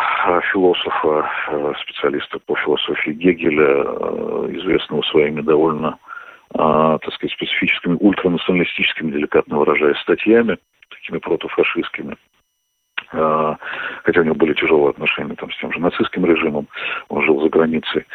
философа, 0.54 1.30
э, 1.50 1.74
специалиста 1.82 2.40
по 2.40 2.56
философии 2.56 3.12
Гегеля, 3.12 3.84
известного 4.58 5.02
своими 5.02 5.42
довольно 5.42 5.98
так 6.54 7.13
сказать, 7.13 7.34
специфическими 7.34 7.98
ультранационалистическими, 8.00 9.12
деликатно 9.12 9.58
выражаясь, 9.58 10.00
статьями, 10.00 10.58
такими 10.89 11.20
протофашистскими. 11.20 12.18
А, 13.12 13.58
хотя 14.04 14.22
у 14.22 14.24
него 14.24 14.36
были 14.36 14.54
тяжелые 14.54 14.89
отношения 14.89 15.36
там, 15.36 15.51
с 15.51 15.58
тем 15.58 15.72
же 15.72 15.80
нацистским 15.80 16.25
режимом, 16.25 16.68
он 17.10 17.24
жил 17.24 17.42
за 17.42 17.50
границей 17.50 18.06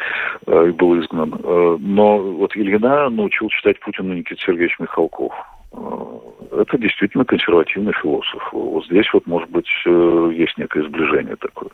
а, 0.45 0.65
и 0.65 0.71
был 0.71 0.99
изгнан. 0.99 1.33
А, 1.33 1.77
но 1.79 2.17
вот 2.19 2.55
Ильина 2.55 3.09
научил 3.09 3.49
читать 3.49 3.79
Путина 3.79 4.13
Никита 4.13 4.41
Сергеевич 4.41 4.77
Михалков. 4.79 5.33
А, 5.73 6.19
это 6.61 6.77
действительно 6.77 7.25
консервативный 7.25 7.93
философ. 8.01 8.49
Вот 8.51 8.85
здесь 8.85 9.05
вот, 9.13 9.25
может 9.25 9.49
быть, 9.49 9.67
э, 9.85 10.31
есть 10.35 10.57
некое 10.57 10.83
сближение 10.83 11.35
такое. 11.35 11.69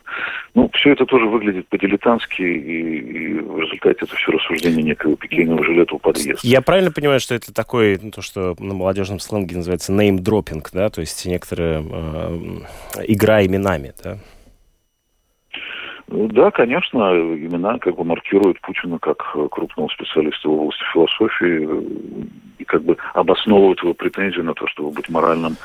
Ну, 0.54 0.70
все 0.74 0.92
это 0.92 1.06
тоже 1.06 1.26
выглядит 1.26 1.68
по-дилетантски, 1.68 2.42
и, 2.42 2.98
и 2.98 3.40
в 3.40 3.60
результате 3.60 4.04
это 4.04 4.16
все 4.16 4.32
рассуждение 4.32 4.82
некого 4.82 5.16
пикейного 5.16 5.64
жилета 5.64 5.94
у 5.94 5.98
подъезда. 5.98 6.40
Я 6.42 6.62
правильно 6.62 6.90
понимаю, 6.90 7.20
что 7.20 7.34
это 7.34 7.52
такой, 7.52 7.98
ну, 8.02 8.10
то, 8.10 8.22
что 8.22 8.54
на 8.58 8.74
молодежном 8.74 9.20
сленге 9.20 9.56
называется 9.56 9.92
name-dropping, 9.92 10.66
да, 10.72 10.90
то 10.90 11.00
есть 11.00 11.26
некоторая 11.26 11.82
э, 11.82 13.04
игра 13.06 13.44
именами, 13.44 13.92
да? 14.02 14.18
Ну 16.10 16.26
да, 16.28 16.50
конечно, 16.50 16.98
имена 16.98 17.78
как 17.78 17.94
бы 17.96 18.04
маркируют 18.04 18.60
Путина 18.62 18.98
как 18.98 19.18
крупного 19.50 19.88
специалиста 19.88 20.48
в 20.48 20.52
области 20.52 20.82
философии 20.92 21.68
и 22.58 22.64
как 22.64 22.82
бы 22.82 22.96
обосновывают 23.14 23.80
его 23.82 23.94
претензию 23.94 24.44
на 24.44 24.54
то, 24.54 24.66
чтобы 24.66 24.90
быть 24.90 25.08
моральным 25.08 25.56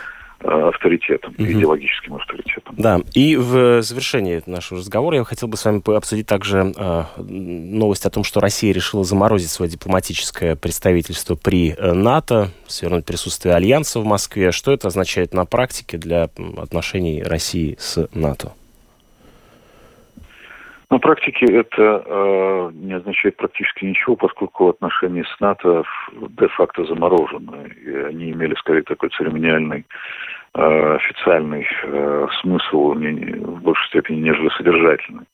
э, 0.41 0.47
авторитетом, 0.47 1.33
угу. 1.33 1.45
идеологическим 1.45 2.13
авторитетом. 2.13 2.75
Да, 2.77 3.01
и 3.15 3.35
в 3.35 3.81
завершении 3.81 4.43
нашего 4.45 4.81
разговора 4.81 5.17
я 5.17 5.23
хотел 5.23 5.49
бы 5.49 5.57
с 5.57 5.65
вами 5.65 5.81
обсудить 5.95 6.27
также 6.27 6.73
э, 6.77 7.03
новость 7.17 8.05
о 8.05 8.11
том, 8.11 8.23
что 8.23 8.39
Россия 8.39 8.71
решила 8.71 9.03
заморозить 9.03 9.49
свое 9.49 9.71
дипломатическое 9.71 10.55
представительство 10.55 11.35
при 11.35 11.71
э, 11.71 11.93
НАТО, 11.93 12.49
свернуть 12.67 13.05
присутствие 13.05 13.55
Альянса 13.55 13.99
в 13.99 14.05
Москве. 14.05 14.51
Что 14.51 14.71
это 14.71 14.89
означает 14.89 15.33
на 15.33 15.45
практике 15.45 15.97
для 15.97 16.29
отношений 16.57 17.23
России 17.23 17.77
с 17.79 18.07
НАТО? 18.13 18.53
На 20.95 20.99
практике 20.99 21.45
это 21.47 22.03
э, 22.05 22.71
не 22.73 22.93
означает 22.93 23.35
практически 23.35 23.83
ничего, 23.83 24.15
поскольку 24.15 24.69
отношения 24.69 25.25
с 25.25 25.39
НАТО 25.41 25.83
де-факто 26.39 26.85
заморожены. 26.85 27.67
И 27.85 27.93
они 27.93 28.31
имели 28.31 28.55
скорее 28.55 28.83
такой 28.83 29.09
церемониальный, 29.09 29.85
э, 30.53 30.95
официальный 30.95 31.67
э, 31.83 32.27
смысл 32.39 32.93
не, 32.93 33.11
в 33.43 33.61
большей 33.61 33.87
степени, 33.87 34.21
нежели 34.21 34.47
содержательный. 34.55 35.25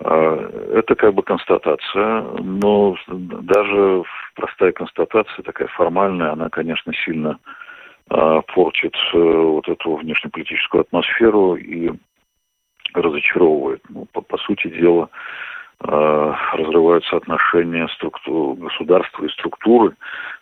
Э, 0.00 0.72
это 0.74 0.96
как 0.96 1.14
бы 1.14 1.22
констатация, 1.22 2.22
но 2.40 2.96
даже 3.06 4.02
простая 4.34 4.72
констатация, 4.72 5.44
такая 5.44 5.68
формальная, 5.68 6.32
она, 6.32 6.48
конечно, 6.48 6.92
сильно 7.04 7.38
э, 8.10 8.40
портит 8.52 8.96
э, 9.14 9.16
вот 9.16 9.68
эту 9.68 9.94
внешнеполитическую 9.94 10.80
атмосферу 10.80 11.54
и 11.54 11.92
разочаровывает. 13.02 13.82
Ну, 13.88 14.06
по, 14.12 14.20
по 14.20 14.36
сути 14.38 14.68
дела, 14.68 15.08
э, 15.80 16.34
разрываются 16.54 17.16
отношения 17.16 17.88
структур, 17.94 18.56
государства 18.56 19.24
и 19.24 19.30
структуры, 19.30 19.94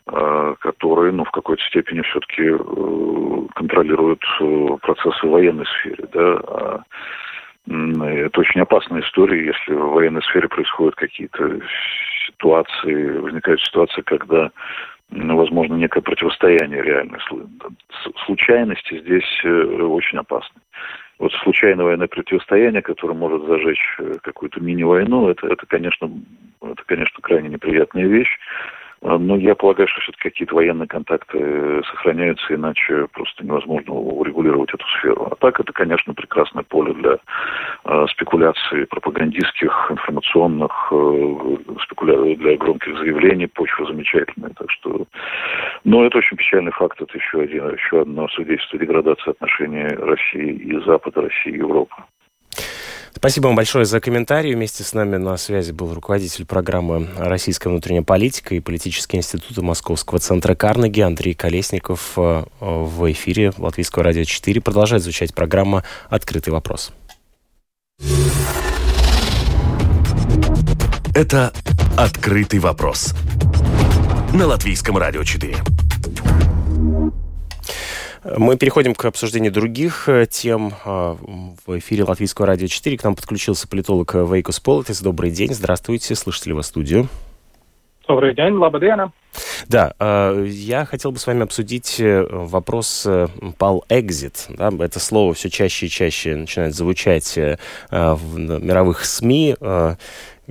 э, 0.07 0.55
которые 0.61 1.13
ну, 1.13 1.25
в 1.25 1.31
какой-то 1.31 1.63
степени 1.65 2.03
все-таки 2.03 2.43
э, 2.43 3.49
контролируют 3.55 4.23
э, 4.41 4.69
процессы 4.83 5.27
в 5.27 5.31
военной 5.31 5.67
сфере. 5.67 6.09
Да? 6.13 6.41
А, 6.47 6.81
это 7.69 8.41
очень 8.41 8.61
опасная 8.61 9.03
история, 9.03 9.47
если 9.47 9.75
в 9.75 9.91
военной 9.91 10.23
сфере 10.23 10.49
происходят 10.49 10.95
какие-то 10.95 11.59
ситуации, 12.27 13.19
возникают 13.19 13.61
ситуации, 13.61 14.03
когда 14.03 14.51
возможно 15.11 15.75
некое 15.75 16.01
противостояние 16.01 16.83
реальной. 16.83 17.19
Случайности 18.25 19.01
здесь 19.01 19.41
э, 19.45 19.83
очень 19.83 20.19
опасны 20.19 20.61
вот 21.19 21.33
случайное 21.43 21.85
военное 21.85 22.09
противостояние, 22.09 22.83
которое 22.83 23.15
может 23.15 23.47
зажечь 23.47 23.97
э, 23.99 24.15
какую-то 24.23 24.61
мини-войну, 24.61 25.29
это, 25.29 25.47
это, 25.47 25.67
конечно, 25.67 26.11
это, 26.63 26.83
конечно, 26.85 27.21
крайне 27.23 27.49
неприятная 27.49 28.07
вещь. 28.07 28.39
А, 29.03 29.19
но 29.19 29.37
я 29.37 29.55
полагаю, 29.55 29.89
что 29.89 30.01
все-таки 30.01 30.31
какие-то 30.31 30.55
военные 30.55 30.89
контакты 30.89 31.39
э, 31.41 31.83
сохраняются, 31.91 32.55
иначе 32.55 33.07
просто 33.13 33.45
невозможно 33.45 33.95
урегулировать 33.95 34.73
эту 34.73 34.87
сферу. 34.99 35.29
А 35.31 35.37
так 35.37 35.61
это, 35.61 35.73
конечно, 35.73 36.15
прекрасное 36.15 36.65
поле 36.65 36.95
для 36.95 37.19
э, 37.85 38.07
спекуляций 38.11 38.87
пропагандистских, 38.87 39.89
информационных, 39.91 40.73
э, 40.91 41.57
для 42.37 42.57
громких 42.57 42.99
заявлений, 42.99 43.47
почва 43.47 43.87
замечательная. 43.87 44.51
Так 44.51 44.71
что... 44.71 45.07
Но 45.85 46.05
это 46.05 46.19
очень 46.19 46.37
печальный 46.37 46.73
факт, 46.73 47.01
это 47.01 47.17
еще, 47.17 47.41
один, 47.41 47.71
еще 47.75 48.03
одно 48.03 48.29
свидетельство 48.29 48.79
деградации 48.79 49.31
отношений 49.31 49.87
России 49.87 50.53
и 50.53 50.79
Запада, 50.85 51.23
России 51.23 51.53
и 51.53 51.59
Европы. 51.59 51.95
Спасибо 53.17 53.47
вам 53.47 53.57
большое 53.57 53.87
за 53.87 53.99
комментарий. 53.99 54.55
Вместе 54.55 54.85
с 54.85 54.93
нами 54.93 55.17
на 55.17 55.39
связи 55.39 55.73
был 55.73 55.95
руководитель 55.95 56.45
программы 56.45 57.09
«Российская 57.17 57.71
внутренняя 57.71 58.03
политика» 58.03 58.55
и 58.55 58.61
политические 58.61 59.21
институты 59.21 59.63
Московского 59.63 60.21
центра 60.21 60.55
Карнеги 60.55 61.01
Андрей 61.01 61.33
Колесников 61.33 62.13
э, 62.19 62.45
в 62.61 63.13
эфире 63.13 63.55
Латвийского 63.57 64.05
радио 64.05 64.25
4. 64.25 64.61
Продолжает 64.61 65.03
звучать 65.03 65.35
программа 65.35 65.83
«Открытый 66.11 66.53
вопрос». 66.53 66.93
Это 71.15 71.55
«Открытый 71.97 72.59
вопрос» 72.59 73.15
на 74.35 74.47
Латвийском 74.47 74.99
радио 74.99 75.25
4. 75.25 75.57
Мы 78.35 78.57
переходим 78.57 78.95
к 78.95 79.05
обсуждению 79.05 79.53
других 79.53 80.09
э, 80.09 80.27
тем. 80.29 80.73
А, 80.85 81.17
в 81.67 81.79
эфире 81.79 82.03
Латвийского 82.03 82.47
радио 82.47 82.67
4 82.67 82.97
к 82.97 83.05
нам 83.05 83.15
подключился 83.15 83.69
политолог 83.69 84.15
Вейкус 84.15 84.59
Политис. 84.59 85.01
Добрый 85.01 85.31
день, 85.31 85.55
здравствуйте, 85.55 86.15
слышите 86.17 86.51
ли 86.51 86.55
вас 86.55 86.67
студию? 86.67 87.09
Добрый 88.09 88.35
день, 88.35 88.55
лабадена. 88.55 89.13
Да, 89.69 89.95
а, 90.01 90.43
я 90.43 90.87
хотел 90.87 91.13
бы 91.13 91.19
с 91.19 91.27
вами 91.27 91.45
обсудить 91.45 92.01
э, 92.01 92.27
вопрос 92.29 93.07
пал 93.59 93.85
экзит. 93.89 94.47
Да, 94.49 94.73
это 94.81 94.99
слово 94.99 95.35
все 95.35 95.49
чаще 95.49 95.87
и 95.87 95.89
чаще 95.89 96.35
начинает 96.35 96.75
звучать 96.75 97.39
э, 97.39 97.59
в 97.91 98.39
мировых 98.39 99.05
СМИ 99.05 99.57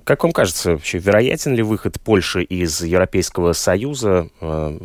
Как 0.04 0.24
вам 0.24 0.34
кажется, 0.34 0.72
вообще 0.72 0.98
вероятен 0.98 1.56
ли 1.56 1.64
выход 1.64 2.02
Польши 2.04 2.44
из 2.44 2.82
Европейского 2.84 3.54
Союза? 3.54 4.28
Э, 4.42 4.78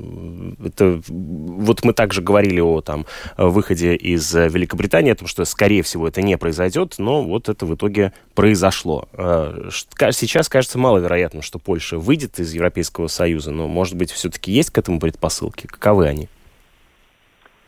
это, 0.65 1.01
вот 1.09 1.85
мы 1.85 1.93
также 1.93 2.23
говорили 2.23 2.61
о 2.61 2.81
там, 2.81 3.07
выходе 3.37 3.97
из 3.97 4.33
Великобритании, 4.33 5.11
о 5.13 5.17
том, 5.17 5.27
что, 5.27 5.45
скорее 5.45 5.83
всего, 5.83 6.07
это 6.07 6.23
не 6.23 6.39
произойдет, 6.39 6.95
но 6.99 7.23
вот 7.23 7.49
это 7.49 7.67
в 7.67 7.75
итоге 7.75 8.13
произошло. 8.37 9.09
Э, 9.13 9.71
сейчас 10.13 10.49
кажется 10.49 10.79
маловероятным, 10.79 11.43
что 11.43 11.59
Польша 11.59 11.99
выйдет 11.99 12.39
из 12.39 12.55
Европейского 12.55 13.09
Союза, 13.09 13.51
но, 13.51 13.67
может 13.67 13.97
быть, 13.97 14.13
все-таки 14.13 14.53
есть 14.53 14.71
к 14.71 14.79
этому 14.79 15.01
предпосылки? 15.01 15.67
Каковы 15.67 16.07
они? 16.07 16.29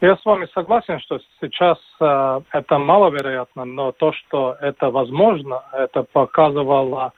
Я 0.00 0.16
с 0.16 0.24
вами 0.24 0.48
согласен, 0.52 0.98
что 1.00 1.20
сейчас 1.40 1.78
э, 2.00 2.40
это 2.52 2.78
маловероятно, 2.78 3.64
но 3.64 3.92
то, 3.92 4.12
что 4.12 4.56
это 4.60 4.90
возможно, 4.90 5.62
это 5.72 6.02
показывала 6.02 7.12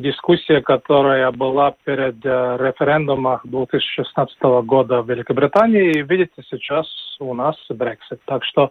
дискуссия, 0.00 0.60
которая 0.60 1.30
была 1.30 1.74
перед 1.84 2.24
э, 2.24 2.56
референдумом 2.58 3.40
2016 3.44 4.40
года 4.64 5.02
в 5.02 5.10
Великобритании. 5.10 5.98
И 5.98 6.02
видите, 6.02 6.42
сейчас 6.50 6.86
у 7.20 7.34
нас 7.34 7.56
Брексит. 7.68 8.20
Так 8.24 8.44
что 8.44 8.70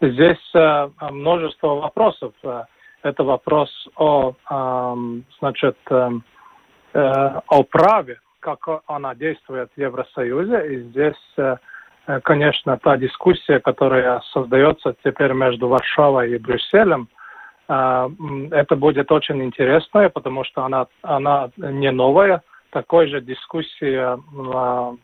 здесь 0.00 0.54
э, 0.54 0.88
множество 1.10 1.76
вопросов. 1.76 2.32
Э, 2.42 2.64
это 3.02 3.24
вопрос 3.24 3.70
о, 3.96 4.32
э, 4.50 4.94
значит, 5.38 5.76
э, 5.90 6.10
э, 6.92 7.40
о 7.46 7.62
праве, 7.64 8.20
как 8.40 8.66
она 8.86 9.14
действует 9.14 9.70
в 9.74 9.80
Евросоюзе. 9.80 10.74
И 10.74 10.82
здесь 10.84 11.36
конечно, 12.24 12.76
та 12.78 12.96
дискуссия, 12.96 13.60
которая 13.60 14.20
создается 14.32 14.96
теперь 15.04 15.32
между 15.32 15.68
Варшавой 15.68 16.32
и 16.32 16.38
Брюсселем, 16.38 17.08
это 17.70 18.76
будет 18.76 19.12
очень 19.12 19.42
интересная, 19.44 20.08
потому 20.08 20.44
что 20.44 20.64
она, 20.64 20.86
она 21.02 21.50
не 21.56 21.90
новая. 21.92 22.42
Такой 22.70 23.08
же 23.08 23.20
дискуссия 23.20 24.18
э, 24.18 24.96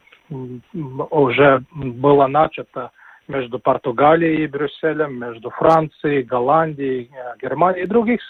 уже 1.11 1.63
была 1.73 2.29
начата 2.29 2.91
между 3.29 3.59
Португалией 3.59 4.45
и 4.45 4.47
Брюсселем, 4.47 5.19
между 5.19 5.51
Францией, 5.51 6.23
Голландией, 6.23 7.11
Германией 7.43 7.85
и 7.85 7.89
других 7.89 8.21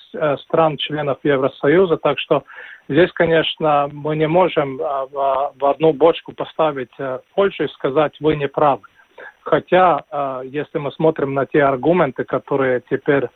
стран, 0.45 0.77
членов 0.79 1.19
Евросоюза. 1.23 1.97
Так 1.99 2.19
что 2.19 2.45
Здесь, 2.89 3.11
конечно, 3.13 3.89
мы 3.93 4.15
не 4.17 4.29
можем 4.29 4.81
а, 4.81 5.07
в 5.07 5.65
одну 5.65 5.93
бочку 5.93 6.33
поставить 6.33 6.93
э, 6.99 7.19
Польшу 7.35 7.65
и 7.65 7.69
сказать, 7.69 8.13
вы 8.21 8.37
не 8.37 8.47
правы. 8.47 8.83
Хотя, 9.43 10.05
э, 10.09 10.43
если 10.45 10.79
мы 10.79 10.93
смотрим 10.93 11.35
на 11.35 11.47
те 11.47 11.65
аргументы, 11.65 12.23
которые 12.23 12.83
теперь 12.89 13.27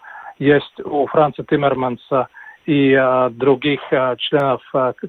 есть 0.41 0.81
у 0.85 1.07
Франца 1.07 1.45
Тиммерманса 1.45 2.29
и 2.67 2.93
э, 2.93 3.31
других 3.31 3.81
членов 4.19 4.63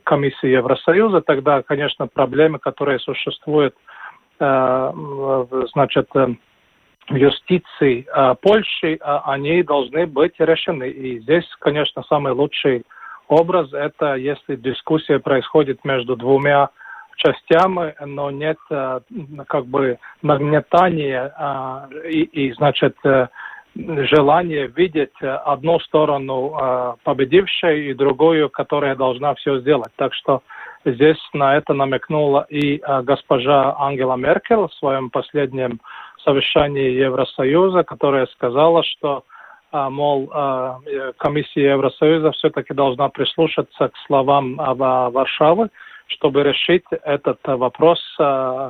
комиссии 0.04 0.50
Евросоюза, 0.50 1.22
тогда, 1.22 1.64
конечно, 1.64 2.08
проблемы, 2.08 2.60
которые 2.60 3.00
существуют, 3.00 3.76
значит, 4.40 6.10
в 6.14 7.16
юстиции 7.16 8.08
Польши, 8.42 8.98
они 9.04 9.62
должны 9.62 10.08
быть 10.08 10.34
решены. 10.40 10.90
И 10.90 11.20
здесь, 11.20 11.46
конечно, 11.60 12.02
самый 12.10 12.34
лучший 12.34 12.84
образ– 13.28 13.72
это 13.74 14.16
если 14.16 14.56
дискуссия 14.56 15.20
происходит 15.20 15.86
между 15.86 16.16
двумя 16.16 16.70
частями, 17.16 17.94
но 18.04 18.32
нет 18.32 18.58
э, 18.70 19.00
как 19.48 19.66
бы 19.68 20.00
нагнетания 20.22 21.34
а, 21.38 21.88
и, 22.06 22.22
и 22.24 22.54
значит, 22.54 22.96
э, 23.04 23.28
желание 23.76 24.68
видеть 24.68 25.16
одну 25.22 25.80
сторону 25.80 26.54
э, 26.60 26.94
победившей 27.04 27.90
и 27.90 27.94
другую, 27.94 28.50
которая 28.50 28.96
должна 28.96 29.34
все 29.36 29.60
сделать. 29.60 29.92
Так 29.96 30.14
что 30.14 30.42
здесь 30.86 31.18
на 31.34 31.56
это 31.56 31.74
намекнула 31.74 32.46
и 32.50 32.82
госпожа 33.04 33.76
Ангела 33.78 34.16
Меркель 34.16 34.68
в 34.68 34.74
своем 34.74 35.10
последнем 35.10 35.80
совещании 36.24 36.92
Евросоюза, 36.92 37.84
которая 37.84 38.26
сказала, 38.28 38.84
что 38.84 39.24
а, 39.72 39.90
мол, 39.90 40.28
комиссия 41.18 41.70
Евросоюза 41.72 42.32
все-таки 42.32 42.74
должна 42.74 43.10
прислушаться 43.10 43.88
к 43.90 43.98
словам 44.06 44.56
Варшавы, 44.56 45.70
чтобы 46.08 46.44
решить 46.44 46.84
этот 47.04 47.40
вопрос 47.46 48.00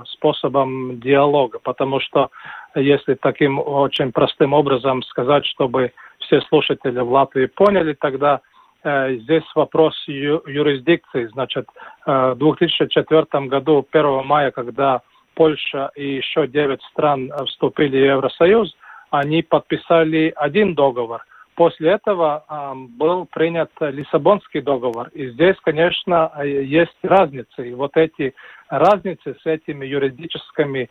способом 0.05 0.99
диалога. 0.99 1.59
Потому 1.59 1.99
что 2.01 2.29
если 2.75 3.15
таким 3.15 3.59
очень 3.59 4.11
простым 4.11 4.53
образом 4.53 5.03
сказать, 5.03 5.45
чтобы 5.45 5.91
все 6.19 6.41
слушатели 6.41 6.99
в 6.99 7.11
Латвии 7.11 7.45
поняли, 7.47 7.93
тогда 7.93 8.41
э, 8.83 9.15
здесь 9.15 9.43
вопрос 9.55 9.95
юрисдикции. 10.07 11.27
Значит, 11.27 11.67
э, 12.05 12.31
в 12.33 12.37
2004 12.37 13.47
году, 13.47 13.85
1 13.91 14.25
мая, 14.25 14.51
когда 14.51 15.01
Польша 15.35 15.91
и 15.95 16.15
еще 16.15 16.47
9 16.47 16.81
стран 16.91 17.31
вступили 17.45 17.97
в 17.97 18.05
Евросоюз, 18.05 18.73
они 19.09 19.41
подписали 19.41 20.33
один 20.35 20.73
договор. 20.73 21.25
После 21.55 21.91
этого 21.91 22.45
э, 22.47 22.73
был 22.97 23.25
принят 23.25 23.71
Лиссабонский 23.81 24.61
договор. 24.61 25.09
И 25.09 25.29
здесь, 25.31 25.57
конечно, 25.63 26.31
есть 26.43 26.97
разницы. 27.03 27.69
И 27.69 27.73
вот 27.73 27.97
эти 27.97 28.33
разницы 28.69 29.35
с 29.41 29.45
этими 29.45 29.85
юридическими 29.85 30.89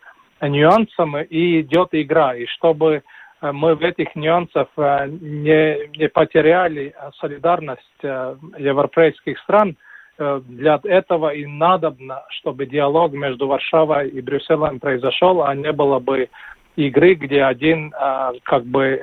нюансами 0.49 1.25
и 1.25 1.61
идет 1.61 1.89
игра. 1.93 2.35
И 2.35 2.47
чтобы 2.47 3.03
э, 3.41 3.53
мы 3.53 3.75
в 3.75 3.83
этих 3.83 4.15
нюансах 4.15 4.69
э, 4.77 5.09
не, 5.09 5.89
не 5.97 6.09
потеряли 6.09 6.95
солидарность 7.21 7.83
э, 8.03 8.37
европейских 8.59 9.39
стран, 9.41 9.77
для 10.19 10.79
этого 10.85 11.33
и 11.33 11.47
надобно, 11.47 12.25
чтобы 12.29 12.67
диалог 12.67 13.15
между 13.15 13.47
Варшавой 13.47 14.11
и 14.11 14.21
Брюсселем 14.21 14.79
произошел, 14.79 15.43
а 15.43 15.55
не 15.55 15.73
было 15.73 15.99
бы 15.99 16.29
игры, 16.77 17.15
где 17.15 17.43
один 17.45 17.91
как 18.43 18.67
бы 18.67 19.01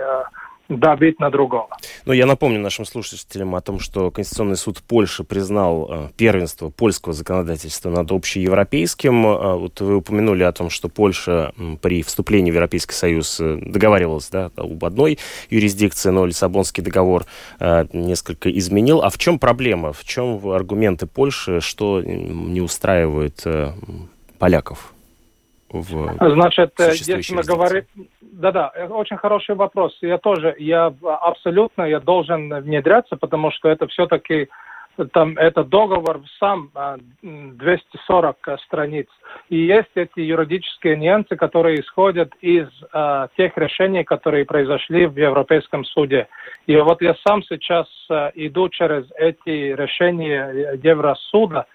давить 0.69 1.19
на 1.19 1.29
другого. 1.29 1.69
Но 2.05 2.13
я 2.13 2.25
напомню 2.25 2.59
нашим 2.59 2.85
слушателям 2.85 3.55
о 3.55 3.61
том, 3.61 3.79
что 3.79 4.11
Конституционный 4.11 4.57
суд 4.57 4.81
Польши 4.81 5.23
признал 5.23 5.87
э, 5.89 6.09
первенство 6.17 6.69
польского 6.69 7.13
законодательства 7.13 7.89
над 7.89 8.11
общеевропейским. 8.11 9.25
Э, 9.25 9.55
вот 9.55 9.79
вы 9.81 9.97
упомянули 9.97 10.43
о 10.43 10.51
том, 10.51 10.69
что 10.69 10.89
Польша 10.89 11.53
при 11.81 12.03
вступлении 12.03 12.51
в 12.51 12.55
Европейский 12.55 12.93
Союз 12.93 13.39
э, 13.39 13.59
договаривалась 13.61 14.29
да, 14.29 14.51
об 14.55 14.83
одной 14.83 15.19
юрисдикции, 15.49 16.09
но 16.09 16.25
Лиссабонский 16.25 16.83
договор 16.83 17.25
несколько 17.93 18.49
изменил. 18.51 19.01
А 19.01 19.09
в 19.09 19.17
чем 19.17 19.39
проблема? 19.39 19.93
В 19.93 20.03
чем 20.03 20.47
аргументы 20.49 21.07
Польши, 21.07 21.61
что 21.61 22.01
не 22.01 22.61
устраивает 22.61 23.45
поляков? 24.37 24.93
В 25.69 26.33
Значит, 26.33 26.73
если 26.77 27.35
мы 27.35 27.43
говорим... 27.43 27.83
Да-да, 28.21 28.71
очень 28.89 29.17
хороший 29.17 29.55
вопрос. 29.55 29.97
Я 30.01 30.17
тоже, 30.17 30.55
я 30.59 30.93
абсолютно, 31.03 31.83
я 31.83 31.99
должен 31.99 32.53
внедряться, 32.61 33.15
потому 33.15 33.51
что 33.51 33.69
это 33.69 33.87
все-таки 33.87 34.47
там 35.05 35.37
этот 35.37 35.69
договор 35.69 36.21
сам 36.39 36.71
240 37.21 38.47
а, 38.47 38.57
страниц. 38.59 39.07
И 39.49 39.57
есть 39.57 39.89
эти 39.95 40.19
юридические 40.19 40.97
нюансы, 40.97 41.35
которые 41.35 41.81
исходят 41.81 42.33
из 42.41 42.67
а, 42.91 43.27
тех 43.37 43.57
решений, 43.57 44.03
которые 44.03 44.45
произошли 44.45 45.05
в 45.05 45.17
Европейском 45.17 45.85
суде. 45.85 46.27
И 46.65 46.75
вот 46.77 47.01
я 47.01 47.15
сам 47.27 47.43
сейчас 47.43 47.87
а, 48.09 48.31
иду 48.33 48.69
через 48.69 49.05
эти 49.17 49.75
решения 49.75 50.79
Евросуда, 50.81 51.65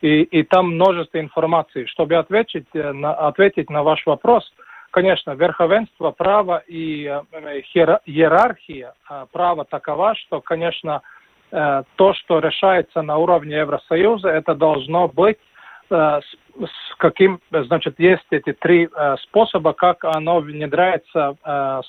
и, 0.00 0.22
и 0.22 0.42
там 0.42 0.74
множество 0.74 1.18
информации. 1.18 1.84
Чтобы 1.86 2.16
ответить 2.16 2.66
э, 2.74 2.92
на, 2.92 3.12
ответить 3.14 3.70
на 3.70 3.82
ваш 3.82 4.04
вопрос, 4.06 4.50
конечно, 4.90 5.32
верховенство 5.32 6.10
права 6.10 6.62
и 6.66 7.04
э, 7.04 7.60
иерархия 8.06 8.94
э, 9.08 9.26
права 9.32 9.64
такова, 9.64 10.14
что, 10.14 10.40
конечно, 10.40 11.02
то, 11.50 12.14
что 12.14 12.38
решается 12.38 13.02
на 13.02 13.16
уровне 13.16 13.56
Евросоюза, 13.56 14.28
это 14.28 14.54
должно 14.54 15.08
быть 15.08 15.40
с, 15.88 16.22
каким, 16.96 17.40
значит, 17.50 17.98
есть 17.98 18.24
эти 18.30 18.52
три 18.52 18.88
способа, 19.24 19.72
как 19.72 20.04
оно 20.04 20.38
внедряется 20.38 21.34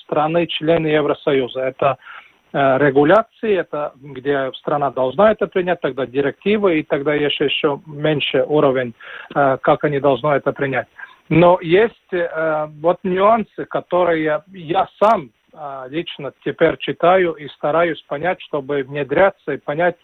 страны 0.02 0.48
члены 0.48 0.88
Евросоюза. 0.88 1.60
Это 1.60 1.96
Э, 1.96 2.31
регуляции, 2.52 3.56
это 3.56 3.92
где 4.00 4.50
страна 4.54 4.90
должна 4.90 5.32
это 5.32 5.46
принять, 5.46 5.80
тогда 5.80 6.06
директивы, 6.06 6.80
и 6.80 6.82
тогда 6.82 7.14
есть 7.14 7.40
еще 7.40 7.80
меньше 7.86 8.44
уровень, 8.44 8.94
э, 9.34 9.58
как 9.62 9.84
они 9.84 10.00
должны 10.00 10.28
это 10.28 10.52
принять. 10.52 10.88
Но 11.28 11.58
есть 11.60 12.12
э, 12.12 12.66
вот 12.80 12.98
нюансы, 13.02 13.64
которые 13.64 14.42
я 14.52 14.88
сам 15.02 15.30
лично 15.90 16.32
теперь 16.46 16.78
читаю 16.78 17.34
и 17.34 17.46
стараюсь 17.48 18.00
понять, 18.08 18.40
чтобы 18.40 18.84
внедряться 18.84 19.52
и 19.52 19.58
понять, 19.58 19.96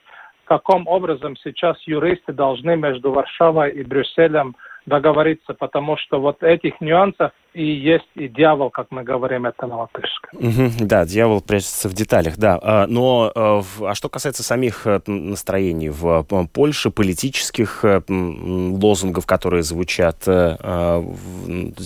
каком 0.48 0.88
образом 0.88 1.36
сейчас 1.36 1.76
юристы 1.86 2.32
должны 2.32 2.74
между 2.76 3.12
Варшавой 3.12 3.70
и 3.72 3.84
Брюсселем 3.84 4.56
договориться, 4.88 5.54
потому 5.54 5.96
что 5.96 6.20
вот 6.20 6.42
этих 6.42 6.80
нюансов 6.80 7.32
и 7.54 7.64
есть 7.64 8.08
и 8.14 8.28
дьявол, 8.28 8.70
как 8.70 8.88
мы 8.90 9.02
говорим 9.02 9.46
это 9.46 9.66
на 9.66 9.78
латышском. 9.78 10.38
Угу, 10.38 10.86
да, 10.86 11.04
дьявол 11.04 11.40
прячется 11.40 11.88
в 11.88 11.94
деталях, 11.94 12.36
да. 12.36 12.58
А, 12.62 12.86
но 12.86 13.32
а, 13.34 13.62
а 13.80 13.94
что 13.94 14.08
касается 14.08 14.42
самих 14.42 14.86
э, 14.86 15.00
настроений 15.06 15.88
в 15.88 16.24
Польше, 16.52 16.90
политических 16.90 17.84
э, 17.84 18.00
лозунгов, 18.08 19.26
которые 19.26 19.62
звучат, 19.62 20.22
а, 20.26 21.04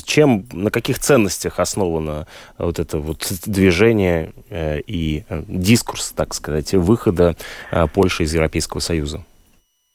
чем, 0.04 0.44
на 0.52 0.70
каких 0.70 0.98
ценностях 0.98 1.58
основано 1.58 2.26
вот 2.58 2.78
это 2.78 2.98
вот 2.98 3.26
движение 3.46 4.32
и 4.50 5.24
дискурс, 5.30 6.12
так 6.12 6.34
сказать, 6.34 6.72
выхода 6.74 7.36
Польши 7.94 8.24
из 8.24 8.34
Европейского 8.34 8.80
Союза? 8.80 9.24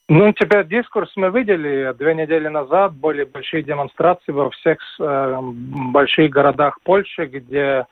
Ну, 0.09 0.31
теперь 0.31 0.65
дискурс 0.65 1.11
мы 1.17 1.29
видели 1.31 1.93
две 1.97 2.15
недели 2.15 2.47
назад, 2.47 2.93
более 2.93 3.25
большие 3.25 3.61
демонстрации 3.61 4.31
во 4.31 4.49
всех 4.51 4.77
э, 5.01 5.39
больших 5.41 6.31
городах 6.31 6.79
Польши, 6.83 7.25
где 7.25 7.85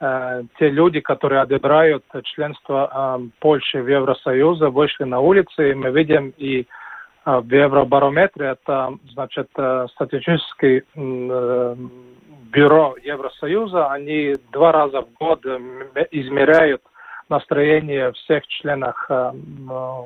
э, 0.00 0.42
те 0.58 0.70
люди, 0.70 1.00
которые 1.00 1.42
одобряют 1.42 2.04
членство 2.24 3.18
э, 3.20 3.28
Польши 3.40 3.82
в 3.82 3.86
Евросоюзе, 3.86 4.68
вышли 4.68 5.04
на 5.04 5.20
улицы, 5.20 5.72
и 5.72 5.74
мы 5.74 5.90
видим 5.90 6.32
и 6.38 6.60
э, 6.60 6.64
в 7.24 7.52
Евробарометре, 7.52 8.46
это, 8.46 8.94
значит, 9.12 9.50
э, 9.58 9.88
статистическое 9.92 10.84
э, 10.94 11.76
бюро 12.50 12.96
Евросоюза, 13.02 13.92
они 13.92 14.36
два 14.52 14.72
раза 14.72 15.02
в 15.02 15.12
год 15.20 15.44
измеряют 16.12 16.80
настроение 17.28 18.12
всех 18.12 18.46
членов 18.46 18.96
э, 19.08 19.32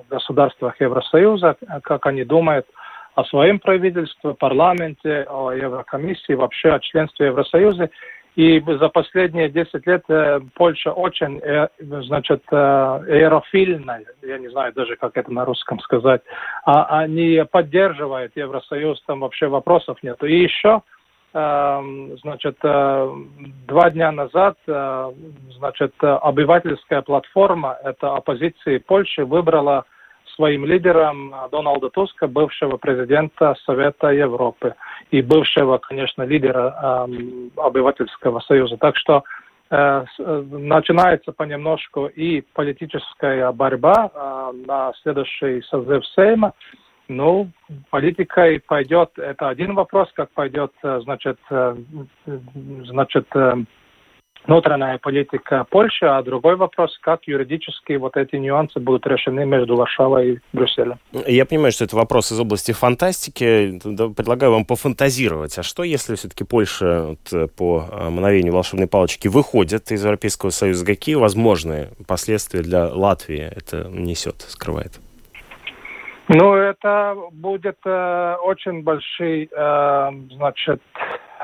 государствах 0.08 0.80
Евросоюза, 0.80 1.56
как 1.82 2.06
они 2.06 2.24
думают 2.24 2.66
о 3.14 3.24
своем 3.24 3.58
правительстве, 3.58 4.34
парламенте, 4.34 5.26
о 5.28 5.52
Еврокомиссии, 5.52 6.32
вообще 6.32 6.70
о 6.70 6.80
членстве 6.80 7.26
Евросоюза. 7.26 7.90
И 8.34 8.62
за 8.66 8.88
последние 8.88 9.50
10 9.50 9.86
лет 9.86 10.04
э, 10.08 10.40
Польша 10.54 10.92
очень, 10.92 11.38
э, 11.38 11.68
значит, 11.78 12.42
аэрофильная, 12.50 14.04
я 14.22 14.38
не 14.38 14.48
знаю 14.48 14.72
даже, 14.72 14.96
как 14.96 15.18
это 15.18 15.30
на 15.30 15.44
русском 15.44 15.78
сказать, 15.80 16.22
а 16.64 17.00
они 17.00 17.44
поддерживают 17.50 18.32
Евросоюз, 18.34 19.02
там 19.06 19.20
вообще 19.20 19.48
вопросов 19.48 19.98
нет. 20.02 20.16
И 20.24 20.42
еще 20.42 20.80
значит, 21.32 22.58
э, 22.62 23.14
два 23.66 23.90
дня 23.90 24.12
назад, 24.12 24.58
э, 24.66 25.12
значит, 25.56 25.94
обывательская 26.00 27.00
платформа, 27.00 27.78
это 27.82 28.14
оппозиции 28.14 28.76
Польши, 28.78 29.24
выбрала 29.24 29.84
своим 30.34 30.66
лидером 30.66 31.34
Дональда 31.50 31.88
Туска, 31.90 32.26
бывшего 32.26 32.76
президента 32.76 33.54
Совета 33.64 34.08
Европы 34.08 34.74
и 35.10 35.22
бывшего, 35.22 35.78
конечно, 35.78 36.22
лидера 36.22 37.06
обывательского 37.56 38.40
союза. 38.40 38.76
Так 38.76 38.96
что 38.96 39.24
э, 39.70 40.04
начинается 40.18 41.32
понемножку 41.32 42.06
и 42.06 42.42
политическая 42.52 43.52
борьба 43.52 44.52
на 44.66 44.92
следующий 45.02 45.62
созыв 45.62 46.06
Сейма. 46.08 46.52
Ну, 47.08 47.50
политикой 47.90 48.60
пойдет, 48.60 49.10
это 49.16 49.48
один 49.48 49.74
вопрос, 49.74 50.08
как 50.14 50.30
пойдет, 50.30 50.72
э, 50.82 51.00
значит, 51.02 51.38
э, 51.50 51.76
значит, 52.84 53.26
э, 53.34 53.54
внутренняя 54.46 54.98
политика 54.98 55.64
Польши, 55.70 56.06
а 56.06 56.22
другой 56.22 56.56
вопрос, 56.56 56.98
как 57.00 57.24
юридически 57.26 57.92
вот 57.94 58.16
эти 58.16 58.36
нюансы 58.36 58.80
будут 58.80 59.06
решены 59.06 59.44
между 59.44 59.76
Варшавой 59.76 60.32
и 60.32 60.38
Брюсселем. 60.52 60.98
Я 61.26 61.44
понимаю, 61.46 61.70
что 61.72 61.84
это 61.84 61.94
вопрос 61.96 62.32
из 62.32 62.40
области 62.40 62.72
фантастики. 62.72 63.78
Предлагаю 64.16 64.52
вам 64.52 64.64
пофантазировать. 64.64 65.58
А 65.58 65.62
что, 65.62 65.84
если 65.84 66.16
все-таки 66.16 66.44
Польша 66.44 67.16
вот, 67.30 67.52
по 67.56 67.86
мановению 68.10 68.52
волшебной 68.52 68.88
палочки 68.88 69.28
выходит 69.28 69.92
из 69.92 70.02
Европейского 70.02 70.50
Союза? 70.50 70.84
Какие 70.86 71.14
возможные 71.14 71.90
последствия 72.08 72.62
для 72.62 72.88
Латвии 72.88 73.40
это 73.40 73.88
несет, 73.90 74.40
скрывает? 74.48 75.00
Ну, 76.34 76.54
это 76.54 77.16
будет 77.32 77.76
э, 77.84 78.36
очень 78.42 78.82
большой, 78.82 79.50
э, 79.50 80.10
значит, 80.30 80.80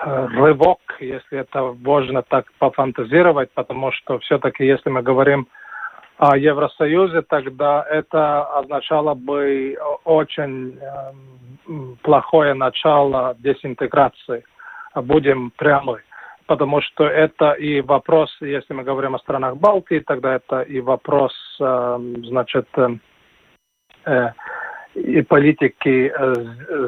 рывок, 0.04 0.78
если 1.00 1.40
это 1.40 1.74
можно 1.84 2.22
так 2.22 2.46
пофантазировать, 2.58 3.50
потому 3.52 3.92
что 3.92 4.18
все-таки, 4.20 4.64
если 4.64 4.88
мы 4.90 5.02
говорим 5.02 5.48
о 6.16 6.36
Евросоюзе, 6.36 7.22
тогда 7.22 7.84
это 7.88 8.44
означало 8.58 9.14
бы 9.14 9.76
очень 10.04 10.78
э, 10.80 11.12
плохое 12.02 12.54
начало 12.54 13.36
дезинтеграции. 13.38 14.44
Будем 14.94 15.52
прямы. 15.56 16.00
Потому 16.46 16.80
что 16.80 17.04
это 17.04 17.52
и 17.52 17.82
вопрос, 17.82 18.34
если 18.40 18.72
мы 18.72 18.82
говорим 18.82 19.14
о 19.14 19.18
странах 19.18 19.58
Балтии, 19.58 19.98
тогда 19.98 20.36
это 20.36 20.62
и 20.62 20.80
вопрос, 20.80 21.34
э, 21.60 21.98
значит, 22.24 22.66
э, 22.76 22.88
э 24.06 24.30
и 24.98 25.22
политики, 25.22 26.12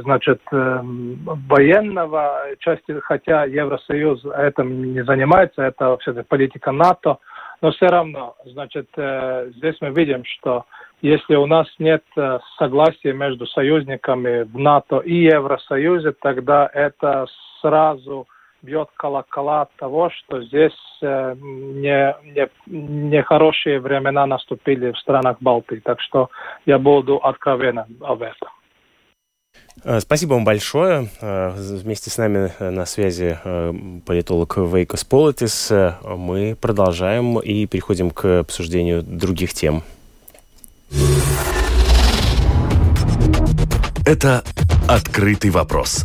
значит, 0.02 0.40
военного 0.50 2.40
части, 2.58 2.98
хотя 3.00 3.44
Евросоюз 3.44 4.24
этим 4.36 4.92
не 4.94 5.04
занимается, 5.04 5.62
это 5.62 5.96
все-таки 5.98 6.26
политика 6.28 6.72
НАТО, 6.72 7.18
но 7.62 7.70
все 7.70 7.86
равно, 7.86 8.34
значит, 8.44 8.88
здесь 8.96 9.76
мы 9.80 9.90
видим, 9.90 10.24
что 10.24 10.64
если 11.02 11.34
у 11.36 11.46
нас 11.46 11.66
нет 11.78 12.02
согласия 12.58 13.12
между 13.12 13.46
союзниками 13.46 14.42
в 14.42 14.58
НАТО 14.58 14.98
и 14.98 15.14
Евросоюзе, 15.14 16.12
тогда 16.20 16.70
это 16.72 17.26
сразу 17.60 18.26
бьет 18.62 18.88
колокола 18.96 19.68
того, 19.76 20.10
что 20.10 20.42
здесь 20.42 20.76
э, 21.02 21.34
не, 21.38 22.14
не, 22.24 22.48
нехорошие 22.66 23.80
времена 23.80 24.26
наступили 24.26 24.92
в 24.92 24.98
странах 24.98 25.36
Балтии. 25.40 25.80
Так 25.84 26.00
что 26.00 26.30
я 26.66 26.78
буду 26.78 27.16
откровенен 27.16 27.86
об 28.00 28.22
этом. 28.22 28.48
Э, 29.84 30.00
спасибо 30.00 30.34
вам 30.34 30.44
большое. 30.44 31.08
Э, 31.20 31.52
вместе 31.56 32.10
с 32.10 32.18
нами 32.18 32.50
на 32.60 32.86
связи 32.86 33.38
политолог 34.06 34.56
Вейкос 34.56 35.04
Политис. 35.04 35.72
Мы 36.04 36.56
продолжаем 36.60 37.38
и 37.38 37.66
переходим 37.66 38.10
к 38.10 38.40
обсуждению 38.40 39.02
других 39.02 39.54
тем. 39.54 39.82
Это 44.06 44.42
«Открытый 44.88 45.50
вопрос» 45.50 46.04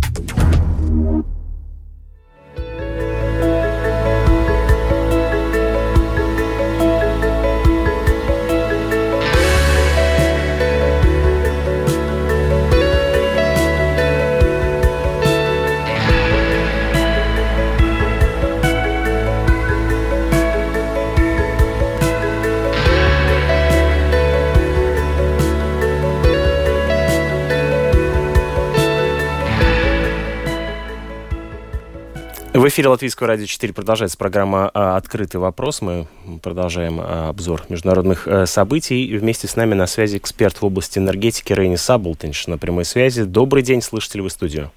В 32.61 32.67
эфире 32.67 32.89
Латвийского 32.89 33.27
радио 33.27 33.47
4 33.47 33.73
продолжается 33.73 34.19
программа 34.19 34.69
а, 34.71 34.95
«Открытый 34.95 35.39
вопрос». 35.41 35.81
Мы 35.81 36.05
продолжаем 36.43 36.99
а, 37.01 37.29
обзор 37.29 37.63
международных 37.69 38.27
э, 38.27 38.45
событий. 38.45 39.17
Вместе 39.17 39.47
с 39.47 39.55
нами 39.55 39.73
на 39.73 39.87
связи 39.87 40.17
эксперт 40.17 40.61
в 40.61 40.63
области 40.63 40.99
энергетики 40.99 41.53
Рейни 41.53 41.75
Саблтинш 41.75 42.45
на 42.45 42.59
прямой 42.59 42.85
связи. 42.85 43.23
Добрый 43.23 43.63
день, 43.63 43.81
слышите 43.81 44.19
ли 44.19 44.21
вы 44.21 44.29
студию? 44.29 44.69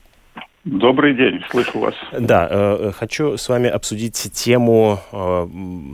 Добрый 0.64 1.14
день, 1.14 1.42
слышу 1.50 1.78
вас. 1.78 1.94
Да, 2.18 2.48
э, 2.50 2.92
хочу 2.96 3.36
с 3.36 3.50
вами 3.50 3.68
обсудить 3.68 4.14
тему 4.32 4.98
э, 5.12 5.48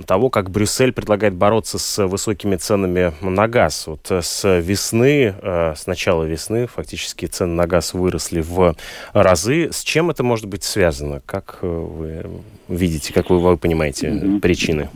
того, 0.06 0.30
как 0.30 0.50
Брюссель 0.50 0.92
предлагает 0.92 1.35
бороться 1.35 1.76
с 1.76 2.06
высокими 2.06 2.54
ценами 2.54 3.12
на 3.20 3.48
газ. 3.48 3.88
Вот 3.88 4.09
э, 4.11 4.22
с 4.22 4.61
весны, 4.61 5.35
э, 5.42 5.74
с 5.76 5.88
начала 5.88 6.22
весны 6.22 6.68
фактически 6.68 7.26
цены 7.26 7.54
на 7.54 7.66
газ 7.66 7.94
выросли 7.94 8.42
в 8.42 8.76
разы. 9.12 9.70
С 9.72 9.83
чем 9.83 10.09
это 10.09 10.22
может 10.22 10.46
быть 10.46 10.62
связано? 10.62 11.20
Как 11.26 11.59
э, 11.62 11.66
вы 11.66 12.26
видите, 12.68 13.12
как 13.12 13.28
вы, 13.28 13.40
вы 13.40 13.56
понимаете 13.56 14.06
mm-hmm. 14.06 14.38
причины? 14.38 14.88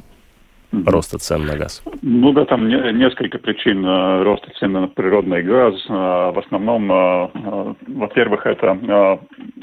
Роста 0.87 1.19
цен 1.19 1.47
на 1.47 1.57
газ? 1.57 1.83
Ну 2.03 2.33
да, 2.33 2.45
там 2.45 2.69
не, 2.69 2.93
несколько 2.93 3.39
причин 3.39 3.85
э, 3.85 4.23
роста 4.23 4.51
цен 4.59 4.73
на 4.73 4.89
природный 4.89 5.43
газ. 5.43 5.75
Э, 5.89 6.33
в 6.33 6.39
основном, 6.39 6.91
э, 6.91 7.75
во-первых, 7.89 8.47
это 8.47 9.19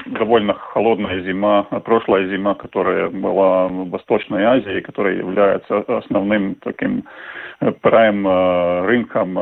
довольно 0.06 0.54
холодная 0.54 1.22
зима, 1.22 1.64
прошлая 1.84 2.28
зима, 2.28 2.54
которая 2.54 3.10
была 3.10 3.68
в 3.68 3.90
Восточной 3.90 4.44
Азии, 4.44 4.80
которая 4.80 5.16
является 5.16 5.78
основным 5.80 6.56
таким 6.56 7.04
прайм 7.80 8.26
рынком 8.86 9.34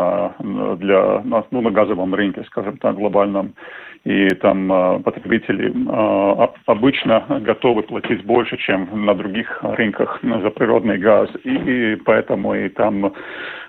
для, 0.78 1.22
ну, 1.24 1.60
на 1.60 1.70
газовом 1.70 2.14
рынке, 2.14 2.44
скажем 2.44 2.76
так, 2.78 2.96
глобальном. 2.96 3.54
И 4.04 4.28
там 4.36 4.72
а, 4.72 4.98
потребители 4.98 5.74
обычно 6.64 7.22
готовы 7.42 7.82
платить 7.82 8.24
больше, 8.24 8.56
чем 8.56 8.88
на 9.04 9.14
других 9.14 9.58
рынках 9.62 10.20
за 10.22 10.50
природный 10.50 10.96
газ, 10.96 11.28
и 11.44 11.96
поэтому 12.06 12.54
и 12.54 12.70
там 12.70 13.12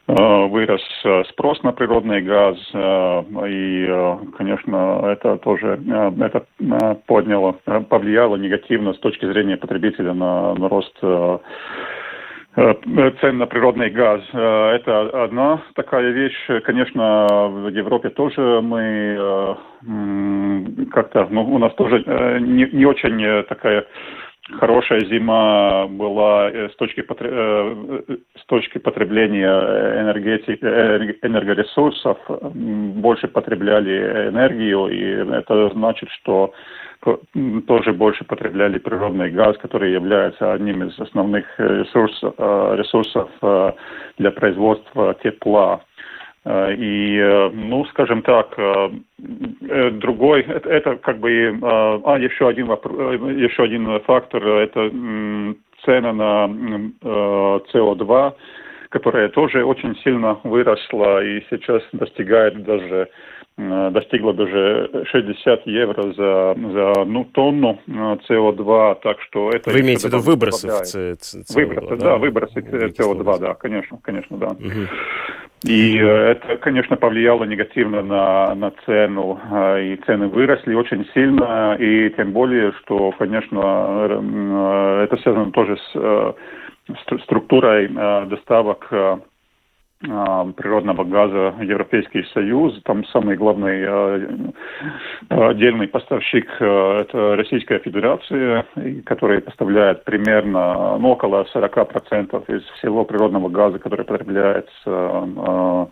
вырос 0.08 0.82
спрос 1.30 1.62
на 1.64 1.74
природный 1.74 2.22
газ, 2.22 2.58
и, 2.74 4.18
конечно, 4.38 5.02
это 5.06 5.38
тоже 5.38 5.80
это 6.20 6.46
подняло, 7.06 7.54
повлияло 7.90 8.36
негативно 8.36 8.94
с 8.94 9.00
точки 9.00 9.26
зрения 9.26 9.58
потребителя 9.58 10.14
на, 10.14 10.54
на 10.56 10.70
рост 10.70 10.98
Э, 11.02 11.40
цен 12.56 13.38
на 13.38 13.46
природный 13.46 13.90
газ. 13.90 14.22
Э, 14.34 14.76
это 14.76 15.24
одна 15.24 15.62
такая 15.76 16.12
вещь. 16.12 16.48
Конечно, 16.66 17.48
в 17.50 17.70
Европе 17.70 18.10
тоже 18.10 18.62
мы 18.62 19.16
э, 19.18 19.56
как-то, 20.92 21.28
ну, 21.30 21.44
у 21.44 21.58
нас 21.58 21.74
тоже 21.76 22.04
не, 22.42 22.70
не 22.72 22.86
очень 22.86 23.46
такая 23.48 23.86
хорошая 24.60 25.00
зима 25.02 25.88
была 25.88 26.50
с 26.50 26.76
точки, 26.76 27.02
с 27.02 28.46
точки 28.48 28.80
потребления 28.80 29.48
энергетики, 30.02 30.64
энергоресурсов, 31.22 32.18
больше 32.28 33.28
потребляли 33.30 34.30
энергию, 34.30 34.88
и 34.88 35.38
это 35.38 35.70
значит, 35.70 36.10
что 36.10 36.54
тоже 37.68 37.94
больше 37.94 38.24
потребляли 38.24 38.78
природный 38.78 39.32
газ, 39.32 39.58
который 39.58 39.92
является 39.92 40.54
одним 40.54 40.84
из 40.84 41.00
основных 41.00 41.46
ресурсов, 41.58 42.34
э, 42.38 42.76
ресурсов 42.78 43.30
э, 43.42 43.72
для 44.18 44.32
производства 44.32 45.16
тепла. 45.24 45.82
Э, 46.46 46.74
и, 46.76 47.50
ну, 47.54 47.86
скажем 47.86 48.22
так, 48.22 48.56
другой, 50.00 50.42
это, 50.42 50.96
как 50.98 51.20
бы, 51.20 51.58
а, 51.62 52.18
еще 52.18 52.48
один, 52.50 52.68
еще 52.68 53.64
один 53.64 54.00
фактор, 54.02 54.46
это 54.46 54.92
цена 55.86 56.14
на 56.14 56.50
СО2, 57.04 58.34
которая 58.90 59.30
тоже 59.30 59.64
очень 59.64 59.96
сильно 60.04 60.40
выросла 60.44 61.24
и 61.24 61.44
сейчас 61.50 61.82
достигает 61.94 62.64
даже 62.64 63.10
Э, 63.41 63.41
достигла 63.58 64.34
даже 64.34 65.06
60 65.12 65.68
евро 65.68 66.14
за, 66.14 66.56
за 66.56 66.92
одну 67.02 67.26
тонну 67.26 67.80
СО2, 67.88 69.00
так 69.04 69.22
что 69.22 69.50
это... 69.50 69.70
Вы 69.70 69.82
имеете 69.82 70.08
в 70.08 70.12
виду 70.12 70.20
выбросы 70.20 70.68
СО2, 70.68 71.56
Выбросы, 71.56 71.90
да, 71.90 71.96
да 71.96 72.18
выбросы 72.18 72.60
СО2, 72.60 73.40
да, 73.40 73.54
конечно, 73.54 74.00
конечно, 74.02 74.38
да. 74.38 74.48
Угу. 74.48 74.88
И 75.66 75.98
э, 75.98 76.32
это, 76.32 76.58
конечно, 76.58 76.96
повлияло 76.98 77.44
негативно 77.44 78.02
на, 78.02 78.56
на 78.56 78.72
цену, 78.86 79.40
э, 79.52 79.84
и 79.84 79.96
цены 80.08 80.28
выросли 80.28 80.74
очень 80.74 81.06
сильно, 81.14 81.76
и 81.80 82.10
тем 82.12 82.32
более, 82.32 82.72
что, 82.82 83.12
конечно, 83.12 85.04
это 85.04 85.18
связано 85.22 85.52
тоже 85.52 85.78
с 85.78 86.36
структурой 87.24 87.90
доставок 88.28 88.92
природного 90.02 91.04
газа 91.04 91.56
Европейский 91.62 92.24
Союз. 92.34 92.80
Там 92.84 93.06
самый 93.08 93.36
главный 93.36 93.86
а, 93.88 94.30
а, 95.30 95.50
отдельный 95.50 95.88
поставщик 95.88 96.48
это 96.56 97.36
Российская 97.36 97.80
Федерация, 97.80 98.66
которая 99.06 99.42
поставляет 99.42 100.04
примерно 100.04 100.98
ну, 100.98 101.10
около 101.10 101.46
40% 101.54 102.56
из 102.56 102.64
всего 102.78 103.06
природного 103.06 103.50
газа, 103.50 103.80
который 103.80 104.06
потребляется 104.06 105.90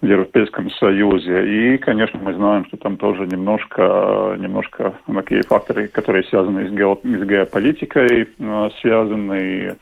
в 0.00 0.06
Европейском 0.06 0.70
Союзе. 0.70 1.74
И, 1.74 1.78
конечно, 1.78 2.18
мы 2.22 2.32
знаем, 2.34 2.64
что 2.66 2.76
там 2.78 2.96
тоже 2.96 3.26
немножко, 3.26 4.34
немножко 4.38 4.94
такие 5.06 5.42
факторы, 5.42 5.88
которые 5.88 6.24
связаны 6.24 6.68
с, 6.68 6.72
гео, 6.72 6.98
с 7.02 7.24
геополитикой, 7.24 8.28
э, 8.38 8.70
связаны 8.80 9.76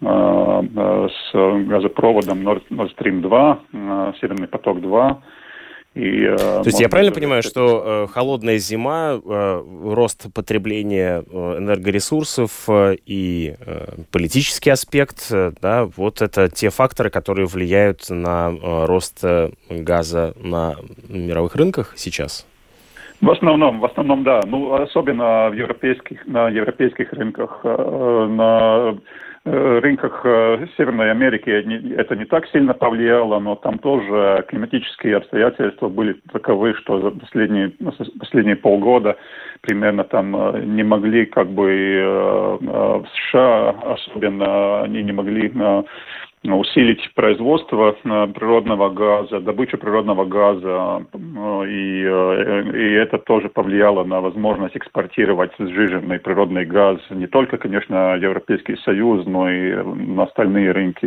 э, 0.00 1.02
с 1.10 1.32
газопроводом 1.66 2.46
Nord, 2.46 2.62
Stream 2.70 3.20
2, 3.20 3.58
э, 3.72 4.12
Северный 4.20 4.48
поток 4.48 4.80
2, 4.80 5.22
и, 5.96 6.26
э, 6.26 6.36
То 6.36 6.62
есть 6.66 6.78
я 6.78 6.90
правильно 6.90 7.14
понимаю, 7.14 7.42
что 7.42 8.04
э, 8.04 8.12
холодная 8.12 8.58
зима, 8.58 9.18
э, 9.24 9.62
рост 9.82 10.30
потребления 10.34 11.24
э, 11.26 11.56
энергоресурсов 11.58 12.68
э, 12.68 12.96
и 13.06 13.54
э, 13.58 13.86
политический 14.12 14.68
аспект, 14.68 15.28
э, 15.32 15.52
да, 15.62 15.86
вот 15.96 16.20
это 16.20 16.50
те 16.50 16.68
факторы, 16.68 17.08
которые 17.08 17.46
влияют 17.46 18.10
на 18.10 18.50
э, 18.50 18.84
рост 18.84 19.20
э, 19.22 19.52
газа 19.70 20.34
на 20.38 20.76
мировых 21.08 21.56
рынках 21.56 21.94
сейчас? 21.96 22.46
В 23.22 23.30
основном, 23.30 23.80
в 23.80 23.86
основном, 23.86 24.22
да. 24.22 24.42
Ну, 24.46 24.74
особенно 24.74 25.48
в 25.48 25.54
европейских, 25.54 26.26
на 26.26 26.50
европейских 26.50 27.10
рынках, 27.14 27.60
э, 27.64 28.26
на 28.28 28.98
рынках 29.46 30.20
э, 30.24 30.66
Северной 30.76 31.10
Америки 31.10 31.50
это 31.96 32.16
не 32.16 32.24
так 32.24 32.46
сильно 32.48 32.74
повлияло, 32.74 33.38
но 33.38 33.54
там 33.54 33.78
тоже 33.78 34.44
климатические 34.48 35.16
обстоятельства 35.16 35.88
были 35.88 36.14
таковы, 36.32 36.74
что 36.74 37.00
за 37.00 37.10
последние, 37.10 37.72
последние 38.18 38.56
полгода 38.56 39.16
примерно 39.60 40.04
там 40.04 40.36
э, 40.36 40.64
не 40.64 40.82
могли 40.82 41.26
как 41.26 41.48
бы 41.48 42.58
в 42.60 43.06
США 43.30 43.70
особенно 43.70 44.82
они 44.82 45.02
не 45.02 45.12
могли 45.12 45.48
усилить 46.54 47.12
производство 47.14 47.96
э, 48.04 48.26
природного 48.34 48.90
газа, 48.90 49.40
добычу 49.40 49.78
природного 49.78 50.24
газа, 50.24 51.06
э, 51.12 51.18
и, 51.68 52.04
э, 52.04 52.62
и 52.74 52.92
это 52.92 53.18
тоже 53.18 53.48
повлияло 53.48 54.04
на 54.04 54.20
возможность 54.20 54.76
экспортировать 54.76 55.52
сжиженный 55.58 56.18
природный 56.18 56.64
газ 56.64 56.98
не 57.10 57.26
только, 57.26 57.58
конечно, 57.58 58.16
Европейский 58.16 58.76
Союз, 58.76 59.26
но 59.26 59.50
и 59.50 59.74
на 59.74 60.24
остальные 60.24 60.72
рынки 60.72 61.06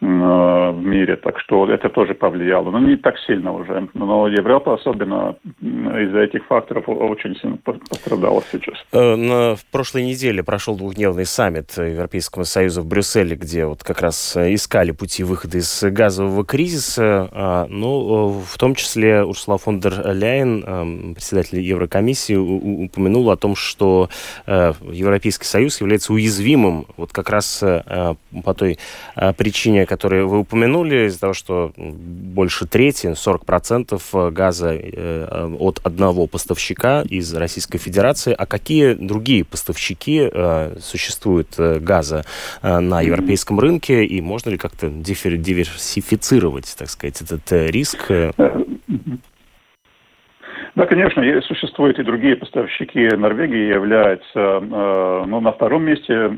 в 0.00 0.82
мире, 0.82 1.16
так 1.16 1.38
что 1.40 1.68
это 1.70 1.88
тоже 1.88 2.14
повлияло. 2.14 2.70
Но 2.70 2.80
не 2.80 2.96
так 2.96 3.18
сильно 3.26 3.52
уже. 3.52 3.88
Но 3.94 4.28
Европа 4.28 4.74
особенно 4.74 5.36
из-за 5.60 6.20
этих 6.20 6.44
факторов 6.46 6.84
очень 6.88 7.36
сильно 7.36 7.56
пострадала 7.56 8.42
сейчас. 8.50 8.74
Э, 8.92 9.16
на 9.16 9.56
прошлой 9.72 10.04
неделе 10.04 10.42
прошел 10.42 10.76
двухдневный 10.76 11.24
саммит 11.24 11.72
Европейского 11.76 12.44
Союза 12.44 12.82
в 12.82 12.86
Брюсселе, 12.86 13.36
где 13.36 13.64
вот 13.64 13.82
как 13.82 14.02
раз 14.02 14.36
искали 14.36 14.90
пути 14.90 15.24
выхода 15.24 15.58
из 15.58 15.82
газового 15.82 16.44
кризиса. 16.44 17.28
А, 17.32 17.66
ну, 17.68 18.28
в 18.46 18.58
том 18.58 18.74
числе 18.74 19.24
Урсула 19.24 19.58
фон 19.58 19.80
дер 19.80 19.94
Ляйен, 20.12 21.14
председатель 21.14 21.60
Еврокомиссии, 21.60 22.34
упомянула 22.34 23.34
о 23.34 23.36
том, 23.36 23.56
что 23.56 24.10
э, 24.46 24.72
Европейский 24.90 25.46
Союз 25.46 25.80
является 25.80 26.12
уязвимым 26.12 26.86
вот 26.96 27.12
как 27.12 27.30
раз 27.30 27.64
по 28.44 28.54
той 28.54 28.78
причине, 29.36 29.85
которые 29.86 30.26
вы 30.26 30.40
упомянули, 30.40 31.06
из-за 31.06 31.20
того, 31.20 31.32
что 31.32 31.72
больше 31.76 32.66
трети, 32.66 33.06
40% 33.06 34.30
газа 34.30 34.74
э, 34.74 35.56
от 35.58 35.80
одного 35.84 36.26
поставщика 36.26 37.02
из 37.08 37.34
Российской 37.34 37.78
Федерации. 37.78 38.34
А 38.36 38.46
какие 38.46 38.94
другие 38.94 39.44
поставщики 39.44 40.28
э, 40.30 40.76
существуют 40.80 41.48
э, 41.58 41.78
газа 41.80 42.24
на 42.62 43.00
европейском 43.00 43.58
рынке? 43.60 44.04
И 44.04 44.20
можно 44.20 44.50
ли 44.50 44.58
как-то 44.58 44.88
диверсифицировать, 44.88 46.74
так 46.78 46.88
сказать, 46.88 47.22
этот 47.22 47.52
риск? 47.70 48.10
Да, 50.74 50.84
конечно, 50.84 51.22
существуют 51.42 51.98
и 51.98 52.02
другие 52.02 52.36
поставщики. 52.36 53.08
Норвегия 53.16 53.68
является 53.68 54.60
ну, 55.26 55.40
на 55.40 55.52
втором 55.52 55.84
месте 55.84 56.28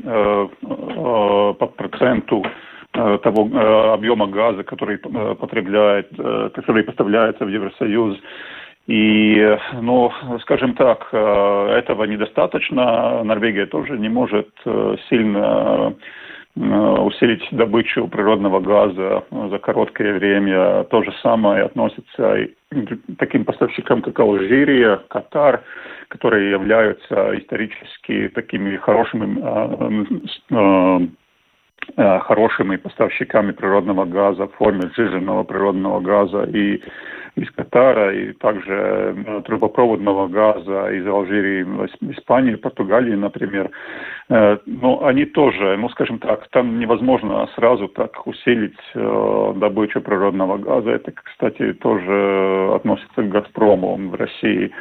по 0.61 1.67
проценту 1.75 2.45
Э, 2.45 2.68
того 2.91 3.47
э, 3.47 3.93
объема 3.93 4.27
газа, 4.27 4.63
который 4.63 4.97
э, 4.97 5.35
потребляет, 5.35 6.09
который 6.53 6.83
поставляется 6.83 7.45
в 7.45 7.49
Евросоюз. 7.49 8.17
И, 8.87 9.57
ну, 9.81 10.11
скажем 10.41 10.73
так, 10.73 11.13
этого 11.13 12.05
недостаточно. 12.05 13.23
Норвегия 13.23 13.67
тоже 13.67 13.99
не 13.99 14.09
может 14.09 14.49
сильно 15.09 15.93
усилить 16.55 17.47
добычу 17.51 18.07
природного 18.07 18.59
газа 18.59 19.25
за 19.29 19.59
короткое 19.59 20.13
время. 20.13 20.85
То 20.85 21.03
же 21.03 21.13
самое 21.21 21.65
относится 21.65 22.35
и 22.35 22.47
к 22.71 22.97
таким 23.19 23.45
поставщикам, 23.45 24.01
как 24.01 24.19
Алжирия, 24.19 25.01
Катар, 25.09 25.61
которые 26.07 26.49
являются 26.49 27.37
исторически 27.37 28.29
такими 28.33 28.75
хорошими 28.77 29.39
Э, 30.51 30.99
хорошими 31.95 32.77
поставщиками 32.77 33.51
природного 33.51 34.05
газа 34.05 34.47
в 34.47 34.53
форме 34.55 34.89
сжиженного 34.95 35.43
природного 35.43 35.99
газа. 35.99 36.43
И 36.43 36.81
из 37.35 37.49
Катара 37.51 38.13
и 38.13 38.33
также 38.33 39.15
трубопроводного 39.45 40.27
газа 40.27 40.89
из 40.89 41.07
Алжира, 41.07 41.87
Испании, 42.01 42.55
Португалии, 42.55 43.15
например. 43.15 43.69
Но 44.29 45.05
они 45.05 45.25
тоже, 45.25 45.77
ну 45.77 45.89
скажем 45.89 46.19
так, 46.19 46.47
там 46.49 46.79
невозможно 46.79 47.47
сразу 47.55 47.87
так 47.87 48.27
усилить 48.27 48.77
добычу 48.93 50.01
природного 50.01 50.57
газа. 50.57 50.89
Это, 50.91 51.11
кстати, 51.11 51.73
тоже 51.73 52.71
относится 52.75 53.23
к 53.23 53.29
«Газпрому» 53.29 53.95
в 54.09 54.15
России. 54.15 54.71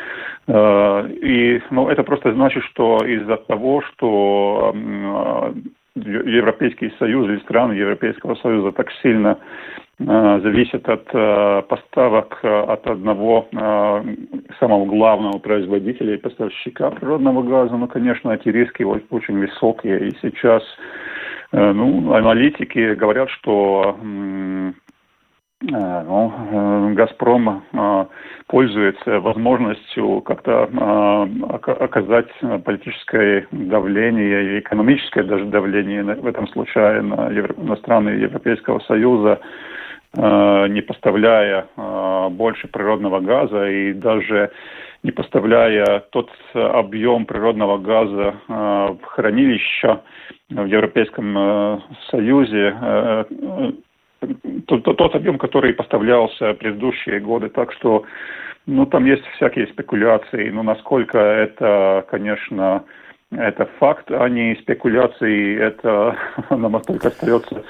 И 0.48 1.62
ну, 1.70 1.88
это 1.88 2.02
просто 2.02 2.32
значит, 2.32 2.64
что 2.64 2.98
из-за 3.04 3.36
того, 3.36 3.82
что 3.82 4.74
Европейский 6.04 6.92
Союз 6.98 7.28
или 7.28 7.38
страны 7.40 7.72
Европейского 7.72 8.34
Союза 8.36 8.72
так 8.72 8.90
сильно 9.02 9.38
э, 9.98 10.40
зависят 10.42 10.88
от 10.88 11.08
э, 11.12 11.62
поставок 11.68 12.38
э, 12.42 12.48
от 12.48 12.86
одного 12.86 13.48
самого 14.58 14.86
главного 14.86 15.38
производителя 15.38 16.14
и 16.14 16.18
поставщика 16.18 16.90
природного 16.90 17.42
газа, 17.42 17.76
ну, 17.76 17.86
конечно, 17.86 18.30
эти 18.30 18.48
риски 18.48 18.82
очень 18.82 19.38
высокие. 19.38 20.08
И 20.08 20.16
сейчас 20.22 20.62
ну, 21.52 22.12
аналитики 22.12 22.94
говорят, 22.94 23.30
что 23.30 23.96
Э, 25.60 26.02
ну, 26.04 26.32
э, 26.52 26.94
Газпром 26.94 27.64
э, 27.72 28.06
пользуется 28.48 29.20
возможностью 29.20 30.22
как-то 30.22 30.68
оказать 31.78 32.28
политическое 32.64 33.46
давление 33.52 34.56
и 34.56 34.60
экономическое 34.60 35.22
даже 35.22 35.44
давление 35.44 36.02
в 36.02 36.26
этом 36.26 36.48
случае 36.48 37.02
на, 37.02 37.28
на 37.28 37.76
страны 37.76 38.10
Европейского 38.10 38.80
Союза, 38.80 39.40
не 40.16 40.80
поставляя 40.80 41.66
больше 42.30 42.68
природного 42.68 43.20
газа 43.20 43.68
и 43.68 43.92
даже 43.92 44.50
не 45.02 45.12
поставляя 45.12 46.00
тот 46.10 46.30
объем 46.54 47.26
природного 47.26 47.76
газа 47.76 48.34
в 48.48 48.98
хранилища 49.02 50.00
в 50.48 50.64
Европейском 50.64 51.82
Союзе, 52.10 52.74
тот, 54.66 54.82
тот 54.82 55.14
объем, 55.14 55.38
который 55.38 55.74
поставлялся 55.74 56.54
предыдущие 56.54 57.20
годы. 57.20 57.48
Так 57.48 57.72
что 57.72 58.04
ну, 58.66 58.84
там 58.86 59.06
есть 59.06 59.24
всякие 59.36 59.66
спекуляции, 59.68 60.50
но 60.50 60.62
насколько 60.62 61.18
это, 61.18 62.04
конечно, 62.10 62.84
это 63.30 63.66
факт, 63.78 64.10
а 64.10 64.28
не 64.28 64.56
спекуляции, 64.56 65.58
это 65.58 66.16
нам 66.50 66.80
только 66.82 67.08
остается 67.08 67.62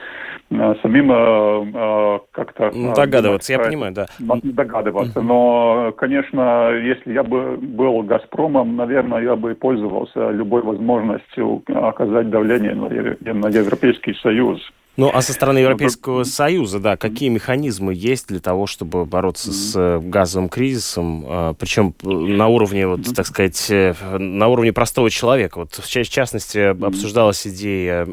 э, 0.50 0.74
самим 0.82 1.12
э, 1.12 1.72
э, 1.74 2.18
как-то... 2.32 2.70
Ну, 2.74 2.94
догадываться, 2.94 3.52
я 3.52 3.58
понимаю, 3.60 3.92
да. 3.92 4.06
Догадываться, 4.18 5.20
но, 5.20 5.92
конечно, 5.96 6.72
если 6.72 7.12
я 7.12 7.22
бы 7.22 7.56
был 7.56 8.02
«Газпромом», 8.02 8.74
наверное, 8.76 9.22
я 9.22 9.36
бы 9.36 9.54
пользовался 9.54 10.30
любой 10.30 10.62
возможностью 10.62 11.62
оказать 11.68 12.30
давление 12.30 12.74
на 12.74 13.48
Европейский 13.48 14.14
Союз. 14.14 14.60
Ну, 14.98 15.12
а 15.14 15.22
со 15.22 15.32
стороны 15.32 15.58
Европейского 15.58 16.24
Союза, 16.24 16.80
да, 16.80 16.96
какие 16.96 17.28
механизмы 17.28 17.94
есть 17.94 18.26
для 18.26 18.40
того, 18.40 18.66
чтобы 18.66 19.04
бороться 19.04 19.52
с 19.52 19.72
э, 19.76 20.00
газовым 20.02 20.48
кризисом, 20.48 21.24
а, 21.24 21.54
причем 21.54 21.94
э, 22.02 22.08
на 22.08 22.48
уровне, 22.48 22.88
вот, 22.88 23.02
так 23.14 23.24
сказать, 23.24 23.70
э, 23.70 23.94
на 24.18 24.48
уровне 24.48 24.72
простого 24.72 25.08
человека? 25.08 25.60
Вот, 25.60 25.74
в 25.74 25.88
частности, 25.88 26.84
обсуждалась 26.84 27.46
идея 27.46 28.08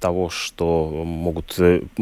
того, 0.00 0.30
что 0.30 1.02
могут 1.04 1.58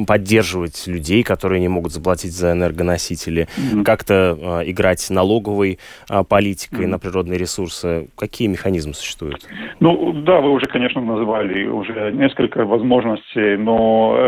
поддерживать 0.07 0.87
людей, 0.87 1.25
которые 1.25 1.61
не 1.61 1.69
могут 1.69 1.93
заплатить 1.93 2.33
за 2.33 2.53
энергоносители, 2.53 3.49
как-то 3.85 4.63
играть 4.65 5.05
налоговой 5.11 5.81
политикой 6.29 6.87
на 6.87 7.01
природные 7.01 7.39
ресурсы. 7.39 8.09
Какие 8.17 8.47
механизмы 8.47 8.95
существуют? 8.95 9.45
Ну, 9.81 10.13
да, 10.13 10.41
вы 10.41 10.53
уже, 10.53 10.67
конечно, 10.67 11.01
назвали 11.01 11.67
уже 11.67 12.13
несколько 12.13 12.65
возможностей, 12.65 13.57
но 13.57 14.28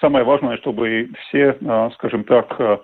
самое 0.00 0.24
важное, 0.24 0.56
чтобы 0.58 1.10
все, 1.20 1.56
э, 1.60 1.90
скажем 1.94 2.24
так, 2.24 2.54
э, 2.58 2.78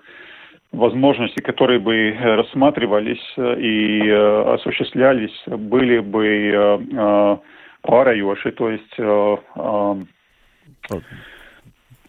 возможности, 0.72 1.40
которые 1.40 1.78
бы 1.78 2.16
рассматривались 2.20 3.22
и 3.36 4.10
осуществлялись, 4.10 5.32
были 5.46 6.00
бы 6.00 7.38
парающие, 7.82 8.52
то 8.52 8.70
есть 8.70 8.96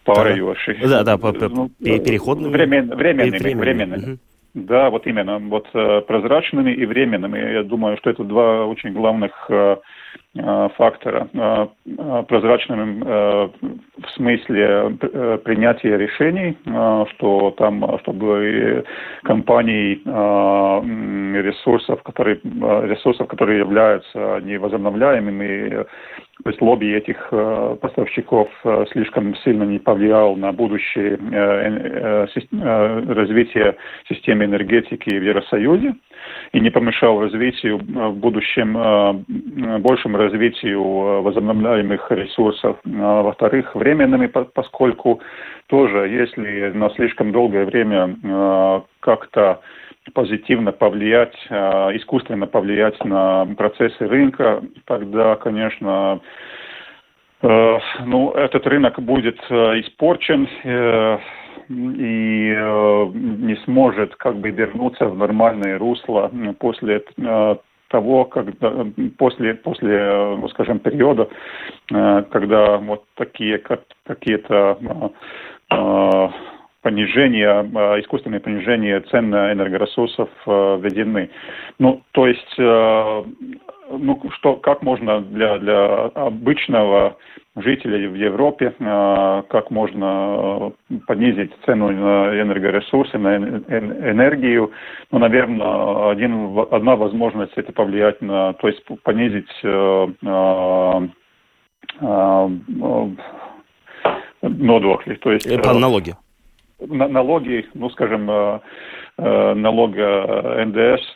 парающие. 0.04 0.88
Да, 0.88 1.04
да, 1.04 1.16
по, 1.16 1.32
по, 1.32 1.48
ну, 1.48 1.70
переходными. 1.78 2.52
Времен, 2.52 2.88
временными, 2.88 3.54
временными. 3.54 4.12
Угу. 4.12 4.18
Да, 4.54 4.90
вот 4.90 5.06
именно, 5.06 5.38
вот 5.38 5.70
прозрачными 5.70 6.72
и 6.72 6.86
временными. 6.86 7.38
Я 7.38 7.62
думаю, 7.62 7.98
что 7.98 8.10
это 8.10 8.24
два 8.24 8.66
очень 8.66 8.92
главных 8.94 9.48
Э, 9.48 9.76
фактора 10.76 11.28
э, 11.32 11.66
э, 11.86 12.24
прозрачным 12.28 13.00
в 13.00 14.10
смысле 14.14 14.96
принятия 15.44 15.96
решений, 15.96 16.56
что 17.14 17.54
там, 17.56 17.98
чтобы 18.00 18.84
компаний 19.22 20.02
ресурсов, 21.42 22.02
которые, 22.02 22.40
ресурсов, 22.42 23.28
которые 23.28 23.60
являются 23.60 24.40
невозобновляемыми, 24.42 25.86
то 26.44 26.50
есть 26.50 26.60
лобби 26.60 26.94
этих 26.94 27.32
поставщиков 27.80 28.48
слишком 28.92 29.34
сильно 29.36 29.64
не 29.64 29.78
повлиял 29.78 30.36
на 30.36 30.52
будущее 30.52 31.18
развитие 33.14 33.76
системы 34.08 34.44
энергетики 34.44 35.08
в 35.10 35.22
Евросоюзе 35.22 35.94
и 36.52 36.60
не 36.60 36.70
помешал 36.70 37.20
развитию 37.20 37.78
в 37.78 38.16
будущем 38.16 38.74
большему 39.80 40.18
развитию 40.18 40.80
э, 40.80 41.20
возобновляемых 41.22 42.10
ресурсов. 42.10 42.76
Во-вторых, 42.84 43.74
временными, 43.74 44.26
поскольку 44.26 45.20
тоже, 45.66 46.08
если 46.08 46.70
на 46.70 46.90
слишком 46.90 47.32
долгое 47.32 47.64
время 47.64 48.16
э, 48.22 48.80
как-то 49.00 49.60
позитивно 50.14 50.72
повлиять, 50.72 51.34
э, 51.50 51.96
искусственно 51.96 52.46
повлиять 52.46 53.02
на 53.04 53.46
процессы 53.56 54.06
рынка, 54.06 54.62
тогда, 54.86 55.36
конечно, 55.36 56.20
ну, 57.42 58.32
этот 58.32 58.66
рынок 58.66 58.98
будет 58.98 59.38
испорчен 59.50 60.48
и 61.68 62.54
не 63.14 63.56
сможет 63.64 64.14
как 64.16 64.36
бы 64.36 64.50
вернуться 64.50 65.06
в 65.06 65.16
нормальное 65.16 65.78
русло 65.78 66.30
после 66.58 67.04
того, 67.88 68.24
когда 68.24 68.86
после, 69.16 69.54
после, 69.54 70.36
ну, 70.38 70.48
скажем, 70.48 70.80
периода, 70.80 71.28
э, 71.92 72.24
когда 72.30 72.78
вот 72.78 73.04
такие 73.14 73.58
как, 73.58 73.82
какие-то 74.04 75.12
э, 76.86 76.88
э, 76.88 76.90
понижения, 76.90 78.00
искусственные 78.00 78.40
понижения 78.40 79.00
цен 79.10 79.30
на 79.30 79.52
энергоресурсов 79.52 80.28
введены. 80.46 81.30
Ну, 81.78 82.02
то 82.12 82.26
есть, 82.26 82.54
ну, 82.58 84.22
что, 84.32 84.56
как 84.56 84.82
можно 84.82 85.20
для, 85.20 85.58
для 85.58 86.06
обычного 86.14 87.16
жителей 87.56 88.06
в 88.06 88.14
Европе, 88.14 88.74
а, 88.80 89.42
как 89.48 89.70
можно 89.70 90.72
понизить 91.06 91.52
цену 91.64 91.90
на 91.90 92.40
энергоресурсы, 92.40 93.18
на 93.18 93.36
энергию. 93.36 94.72
Ну, 95.10 95.18
наверное, 95.18 96.10
один, 96.10 96.58
одна 96.70 96.96
возможность 96.96 97.52
это 97.56 97.72
повлиять 97.72 98.20
на, 98.20 98.52
то 98.54 98.68
есть 98.68 98.84
понизить 99.02 99.48
э, 99.62 100.06
э, 100.22 101.08
э, 102.02 102.48
нодохли, 104.42 105.14
то 105.14 105.32
есть... 105.32 105.46
Налоги. 105.80 106.14
Налоги, 106.78 107.66
ну, 107.74 107.90
скажем, 107.90 108.30
Э, 108.30 108.60
налога 109.18 110.64
НДС, 110.66 111.14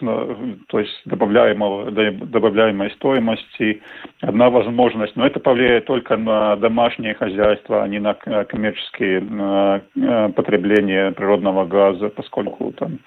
то 0.69 0.79
есть 0.79 1.03
добавляемого, 1.05 1.91
добавляемой 1.91 2.91
стоимости, 2.93 3.83
одна 4.23 4.49
возможность, 4.49 5.17
но 5.17 5.27
это 5.27 5.39
повлияет 5.39 5.85
только 5.85 6.17
на 6.17 6.57
домашние 6.57 7.15
хозяйства, 7.15 7.83
а 7.83 7.89
не 7.89 7.99
на 7.99 8.15
коммерческие 8.15 9.23
э, 9.23 10.29
потребления 10.35 11.13
природного 11.13 11.67
газа, 11.67 12.09
поскольку 12.09 12.73
там 12.73 13.01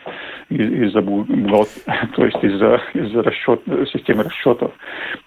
из-за 0.49 1.01
то 2.15 2.25
есть 2.25 2.43
из-за 2.43 2.82
из 2.93 3.15
расчет, 3.15 3.62
системы 3.91 4.23
расчетов, 4.23 4.71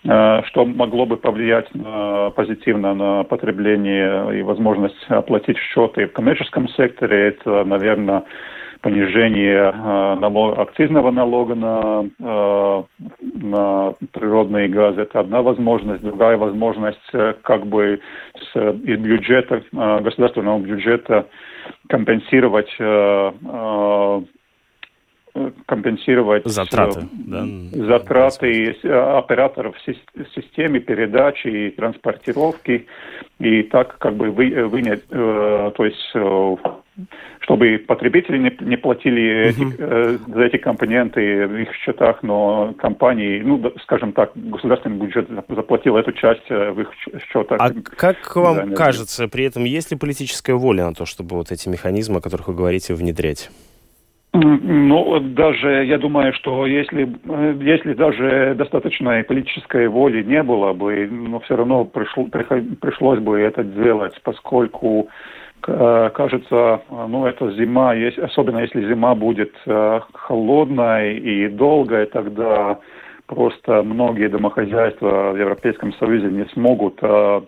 э, 0.04 0.42
что 0.44 0.64
могло 0.64 1.06
бы 1.06 1.16
повлиять 1.16 1.74
на, 1.74 2.30
позитивно 2.30 2.94
на 2.94 3.24
потребление 3.24 4.38
и 4.38 4.42
возможность 4.42 5.04
оплатить 5.08 5.58
счеты 5.58 6.06
в 6.06 6.12
коммерческом 6.12 6.68
секторе, 6.68 7.28
это, 7.28 7.64
наверное, 7.64 8.22
понижение 8.86 9.72
э, 9.74 10.14
налог, 10.20 10.58
акцизного 10.58 11.10
налога 11.10 11.54
на, 11.56 12.08
э, 12.20 12.82
на 13.20 13.94
природные 14.12 14.68
газы. 14.68 15.02
Это 15.02 15.20
одна 15.20 15.42
возможность. 15.42 16.02
Другая 16.02 16.36
возможность 16.36 17.08
э, 17.12 17.34
как 17.42 17.66
бы 17.66 18.00
с, 18.52 18.56
из 18.56 18.98
бюджета, 19.00 19.62
государственного 19.72 20.58
бюджета 20.60 21.26
компенсировать 21.88 22.70
компенсировать 25.66 26.46
затраты, 26.46 27.00
да? 27.12 27.44
затраты 27.72 28.70
операторов 28.84 29.76
в 29.76 30.34
системе 30.34 30.80
передачи 30.80 31.48
и 31.48 31.70
транспортировки, 31.70 32.86
и 33.38 33.62
так 33.64 33.98
как 33.98 34.14
бы 34.14 34.30
вы, 34.30 34.66
вынять, 34.66 35.06
то 35.08 35.84
есть 35.84 36.14
чтобы 37.40 37.78
потребители 37.86 38.38
не, 38.38 38.56
не 38.60 38.76
платили 38.76 39.48
эти, 39.48 39.74
э, 39.78 40.18
за 40.26 40.42
эти 40.42 40.56
компоненты 40.56 41.46
в 41.46 41.56
их 41.56 41.74
счетах, 41.74 42.22
но 42.22 42.74
компании, 42.78 43.40
ну, 43.42 43.72
скажем 43.82 44.12
так, 44.12 44.32
государственный 44.34 44.98
бюджет 44.98 45.28
заплатил 45.48 45.96
эту 45.96 46.12
часть 46.12 46.44
э, 46.48 46.70
в 46.70 46.80
их 46.80 46.90
счетах. 47.30 47.58
А 47.60 47.70
как 47.96 48.36
вам 48.36 48.74
кажется, 48.74 49.28
при 49.28 49.44
этом 49.44 49.64
есть 49.64 49.90
ли 49.90 49.96
политическая 49.96 50.54
воля 50.54 50.84
на 50.84 50.94
то, 50.94 51.06
чтобы 51.06 51.36
вот 51.36 51.52
эти 51.52 51.68
механизмы, 51.68 52.18
о 52.18 52.20
которых 52.20 52.48
вы 52.48 52.54
говорите, 52.54 52.94
внедрять? 52.94 53.50
Ну, 54.32 55.20
даже 55.20 55.84
я 55.84 55.98
думаю, 55.98 56.32
что 56.34 56.66
если, 56.66 57.08
э, 57.24 57.58
если 57.60 57.94
даже 57.94 58.54
достаточной 58.56 59.24
политической 59.24 59.88
воли 59.88 60.22
не 60.22 60.42
было 60.42 60.72
бы, 60.72 61.08
но 61.10 61.40
все 61.40 61.56
равно 61.56 61.84
пришло, 61.84 62.24
пришлось 62.24 63.18
бы 63.18 63.38
это 63.38 63.64
делать, 63.64 64.14
поскольку 64.22 65.08
кажется, 65.62 66.82
ну, 66.90 67.26
эта 67.26 67.50
зима, 67.52 67.94
есть, 67.94 68.18
особенно 68.18 68.58
если 68.58 68.86
зима 68.88 69.14
будет 69.14 69.52
э, 69.66 70.00
холодной 70.12 71.16
и 71.16 71.48
долгой, 71.48 72.06
тогда 72.06 72.78
просто 73.26 73.82
многие 73.82 74.28
домохозяйства 74.28 75.32
в 75.32 75.36
Европейском 75.36 75.92
Союзе 75.94 76.28
не 76.28 76.44
смогут 76.50 76.98
э, 77.02 77.40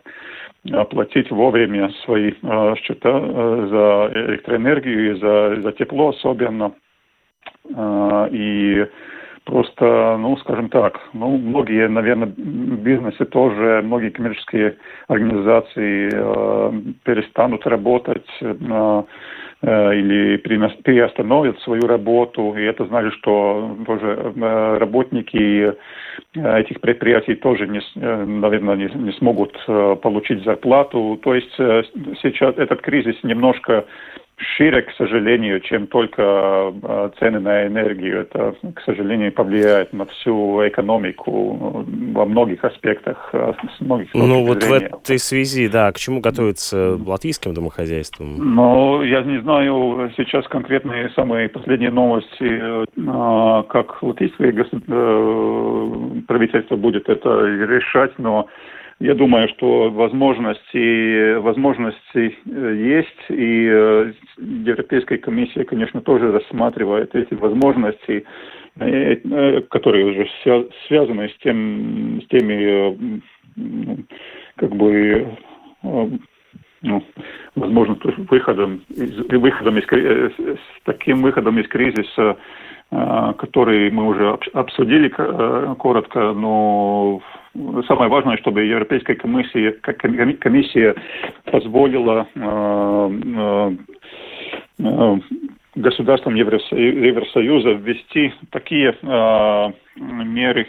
оплатить 0.73 1.31
вовремя 1.31 1.91
свои 2.05 2.33
счета 2.77 3.21
за 3.21 4.11
электроэнергию 4.13 5.13
и 5.13 5.21
за, 5.21 5.63
за 5.63 5.73
тепло 5.73 6.09
особенно. 6.09 6.73
И 8.31 8.87
Просто, 9.49 10.19
ну, 10.21 10.37
скажем 10.37 10.69
так, 10.69 11.01
ну, 11.15 11.39
многие, 11.39 11.89
наверное, 11.89 12.29
бизнесы 12.37 13.25
тоже, 13.25 13.81
многие 13.83 14.11
коммерческие 14.11 14.77
организации 15.07 16.11
э, 16.13 16.73
перестанут 17.03 17.67
работать 17.67 18.29
э, 18.43 19.03
э, 19.63 19.95
или 19.97 20.37
приостановят 20.37 21.59
свою 21.61 21.87
работу, 21.87 22.55
и 22.59 22.63
это 22.63 22.85
значит, 22.85 23.15
что 23.15 23.75
тоже 23.87 24.35
э, 24.37 24.79
работники 24.79 25.73
э, 26.37 26.61
этих 26.61 26.83
предприятий 26.83 27.35
тоже, 27.35 27.67
не, 27.67 27.81
наверное, 27.95 28.77
не, 28.77 28.91
не 29.03 29.13
смогут 29.13 29.57
получить 30.03 30.45
зарплату. 30.45 31.19
То 31.23 31.35
есть 31.35 31.55
сейчас 32.21 32.55
этот 32.59 32.83
кризис 32.83 33.17
немножко 33.23 33.87
шире, 34.39 34.82
к 34.82 34.93
сожалению, 34.93 35.61
чем 35.61 35.86
только 35.86 36.72
э, 36.82 37.11
цены 37.18 37.41
на 37.41 37.66
энергию. 37.66 38.22
Это, 38.22 38.55
к 38.74 38.80
сожалению, 38.82 39.32
повлияет 39.32 39.93
на 39.93 40.07
всю 40.07 40.66
экономику 40.66 41.84
во 42.12 42.24
многих 42.24 42.64
аспектах. 42.64 43.30
Э, 43.32 43.53
с 43.76 43.80
многих 43.80 44.09
ну 44.14 44.45
вот 44.45 44.62
зрения. 44.62 44.91
в 44.91 45.03
этой 45.03 45.18
связи, 45.18 45.68
да, 45.68 45.91
к 45.93 45.99
чему 45.99 46.20
готовиться 46.20 46.99
латвийским 47.05 47.55
домохозяйствам? 47.55 48.55
Ну, 48.55 49.03
я 49.03 49.22
не 49.22 49.41
знаю 49.41 50.11
сейчас 50.16 50.47
конкретные 50.49 51.11
самые 51.11 51.49
последние 51.49 51.91
новости, 51.91 52.39
э, 52.41 52.84
как 53.68 54.03
латвийское 54.03 54.53
правительство 56.26 56.76
будет 56.76 57.09
это 57.09 57.28
решать, 57.45 58.18
но 58.18 58.49
я 59.01 59.15
думаю, 59.15 59.49
что 59.49 59.91
возможности, 59.91 61.37
возможности 61.37 62.37
э, 62.47 62.75
есть, 62.77 63.31
и 63.31 63.69
э, 63.71 64.13
Европейская 64.39 65.19
комиссия, 65.19 65.65
конечно, 65.65 66.01
тоже 66.01 66.33
рассматривает 66.33 67.15
эти 67.15 67.35
возможности, 67.35 68.25
э, 68.81 69.61
которые 69.71 70.07
уже 70.07 70.29
связаны 70.89 71.29
с, 71.29 71.37
тем, 71.45 72.21
с 72.23 72.27
теми, 72.27 73.21
как 74.57 74.75
бы, 74.75 75.29
ну, 76.83 77.05
возможно, 77.55 77.97
выходом, 78.31 78.83
выходом 78.89 79.79
из, 79.79 79.87
с 80.35 80.83
таким 80.85 81.23
выходом 81.23 81.59
из 81.61 81.69
кризиса, 81.69 82.37
который 82.91 83.91
мы 83.91 84.09
уже 84.09 84.39
обсудили 84.55 85.09
коротко, 85.09 86.33
но 86.33 87.21
самое 87.87 88.11
важное, 88.11 88.37
чтобы 88.39 88.65
Европейская 88.65 89.15
комиссия, 89.15 89.73
комиссия 89.73 90.95
позволила 91.45 92.27
э, 92.35 93.11
э, 93.37 93.77
э, 94.81 95.19
государствам 95.75 96.35
Евросоюза 96.35 97.71
ввести 97.71 98.33
такие 98.51 98.97
меры 99.97 100.67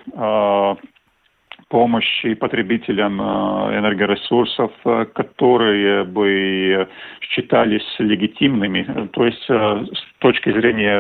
помощи 1.68 2.34
потребителям 2.34 3.22
энергоресурсов, 3.22 4.72
которые 5.14 6.04
бы 6.04 6.88
считались 7.22 7.86
легитимными. 8.00 9.08
То 9.14 9.26
есть 9.26 9.44
с 9.46 10.20
точки 10.20 10.52
зрения 10.52 11.00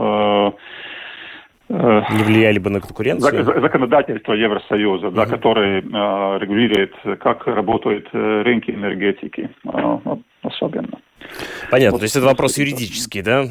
Э, 0.00 0.52
не 1.70 2.24
влияли 2.24 2.58
бы 2.58 2.70
на 2.70 2.80
конкуренцию? 2.80 3.60
Законодательство 3.60 4.32
Евросоюза, 4.32 5.08
угу. 5.08 5.16
да, 5.16 5.26
которое 5.26 5.80
э, 5.80 6.38
регулирует, 6.38 6.94
как 7.20 7.46
работают 7.46 8.08
э, 8.12 8.42
рынки 8.42 8.70
энергетики 8.72 9.50
э, 9.64 9.98
особенно. 10.42 10.89
Понятно, 11.70 11.92
вот. 11.92 11.98
то 11.98 12.04
есть 12.04 12.16
это 12.16 12.26
вопрос 12.26 12.58
юридический, 12.58 13.22
да? 13.22 13.48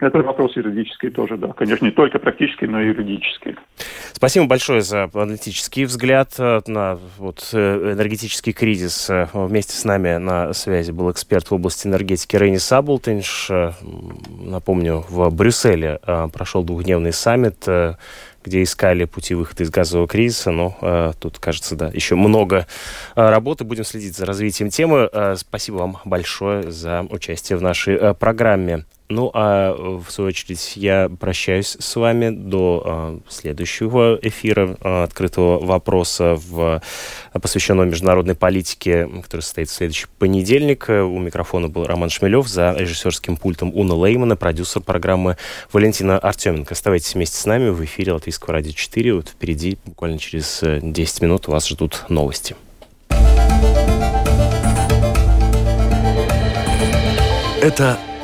Это 0.00 0.18
вопрос 0.22 0.56
юридический 0.56 1.10
тоже, 1.10 1.36
да. 1.36 1.48
Конечно, 1.48 1.84
не 1.84 1.90
только 1.90 2.18
практический, 2.18 2.66
но 2.66 2.80
и 2.80 2.86
юридический. 2.86 3.56
Спасибо 4.12 4.46
большое 4.46 4.82
за 4.82 5.10
аналитический 5.14 5.84
взгляд 5.84 6.38
на 6.38 6.98
вот, 7.18 7.50
энергетический 7.52 8.52
кризис. 8.52 9.08
Вместе 9.32 9.74
с 9.74 9.84
нами 9.84 10.16
на 10.16 10.52
связи 10.52 10.90
был 10.90 11.10
эксперт 11.10 11.50
в 11.50 11.54
области 11.54 11.86
энергетики 11.86 12.36
Рейни 12.36 12.58
Саблтинш. 12.58 13.50
Напомню, 14.40 15.04
в 15.08 15.30
Брюсселе 15.30 16.00
прошел 16.32 16.64
двухдневный 16.64 17.12
саммит 17.12 17.66
где 18.44 18.62
искали 18.62 19.04
пути 19.04 19.34
выхода 19.34 19.62
из 19.62 19.70
газового 19.70 20.08
кризиса, 20.08 20.50
но 20.50 20.76
э, 20.80 21.12
тут, 21.18 21.38
кажется, 21.38 21.76
да, 21.76 21.88
еще 21.88 22.14
много 22.14 22.66
э, 23.14 23.28
работы. 23.28 23.64
Будем 23.64 23.84
следить 23.84 24.16
за 24.16 24.26
развитием 24.26 24.70
темы. 24.70 25.08
Э, 25.12 25.34
спасибо 25.36 25.76
вам 25.76 25.98
большое 26.04 26.70
за 26.70 27.06
участие 27.10 27.56
в 27.58 27.62
нашей 27.62 27.94
э, 27.94 28.14
программе. 28.14 28.84
Ну, 29.08 29.30
а 29.34 29.74
в 29.74 30.10
свою 30.10 30.28
очередь 30.28 30.72
я 30.76 31.10
прощаюсь 31.20 31.76
с 31.78 31.96
вами 31.96 32.30
до 32.30 32.82
э, 32.84 33.18
следующего 33.28 34.18
эфира 34.22 34.76
э, 34.80 35.02
открытого 35.02 35.64
вопроса, 35.64 36.36
в, 36.36 36.80
посвященного 37.32 37.86
международной 37.86 38.34
политике, 38.34 39.06
который 39.22 39.42
состоится 39.42 39.74
в 39.74 39.76
следующий 39.76 40.06
понедельник. 40.18 40.86
У 40.88 41.18
микрофона 41.18 41.68
был 41.68 41.84
Роман 41.84 42.08
Шмелев, 42.08 42.48
за 42.48 42.74
режиссерским 42.78 43.36
пультом 43.36 43.70
Уна 43.74 43.94
Леймана, 43.94 44.36
продюсер 44.36 44.80
программы 44.80 45.36
Валентина 45.72 46.18
Артеменко. 46.18 46.72
Оставайтесь 46.72 47.14
вместе 47.14 47.36
с 47.36 47.44
нами 47.44 47.68
в 47.68 47.84
эфире 47.84 48.12
Латвийского 48.12 48.54
радио 48.54 48.72
4. 48.72 49.14
Вот 49.14 49.28
впереди, 49.28 49.76
буквально 49.84 50.18
через 50.18 50.60
10 50.62 51.22
минут, 51.22 51.48
вас 51.48 51.68
ждут 51.68 52.06
новости. 52.08 52.56
Это 57.62 57.96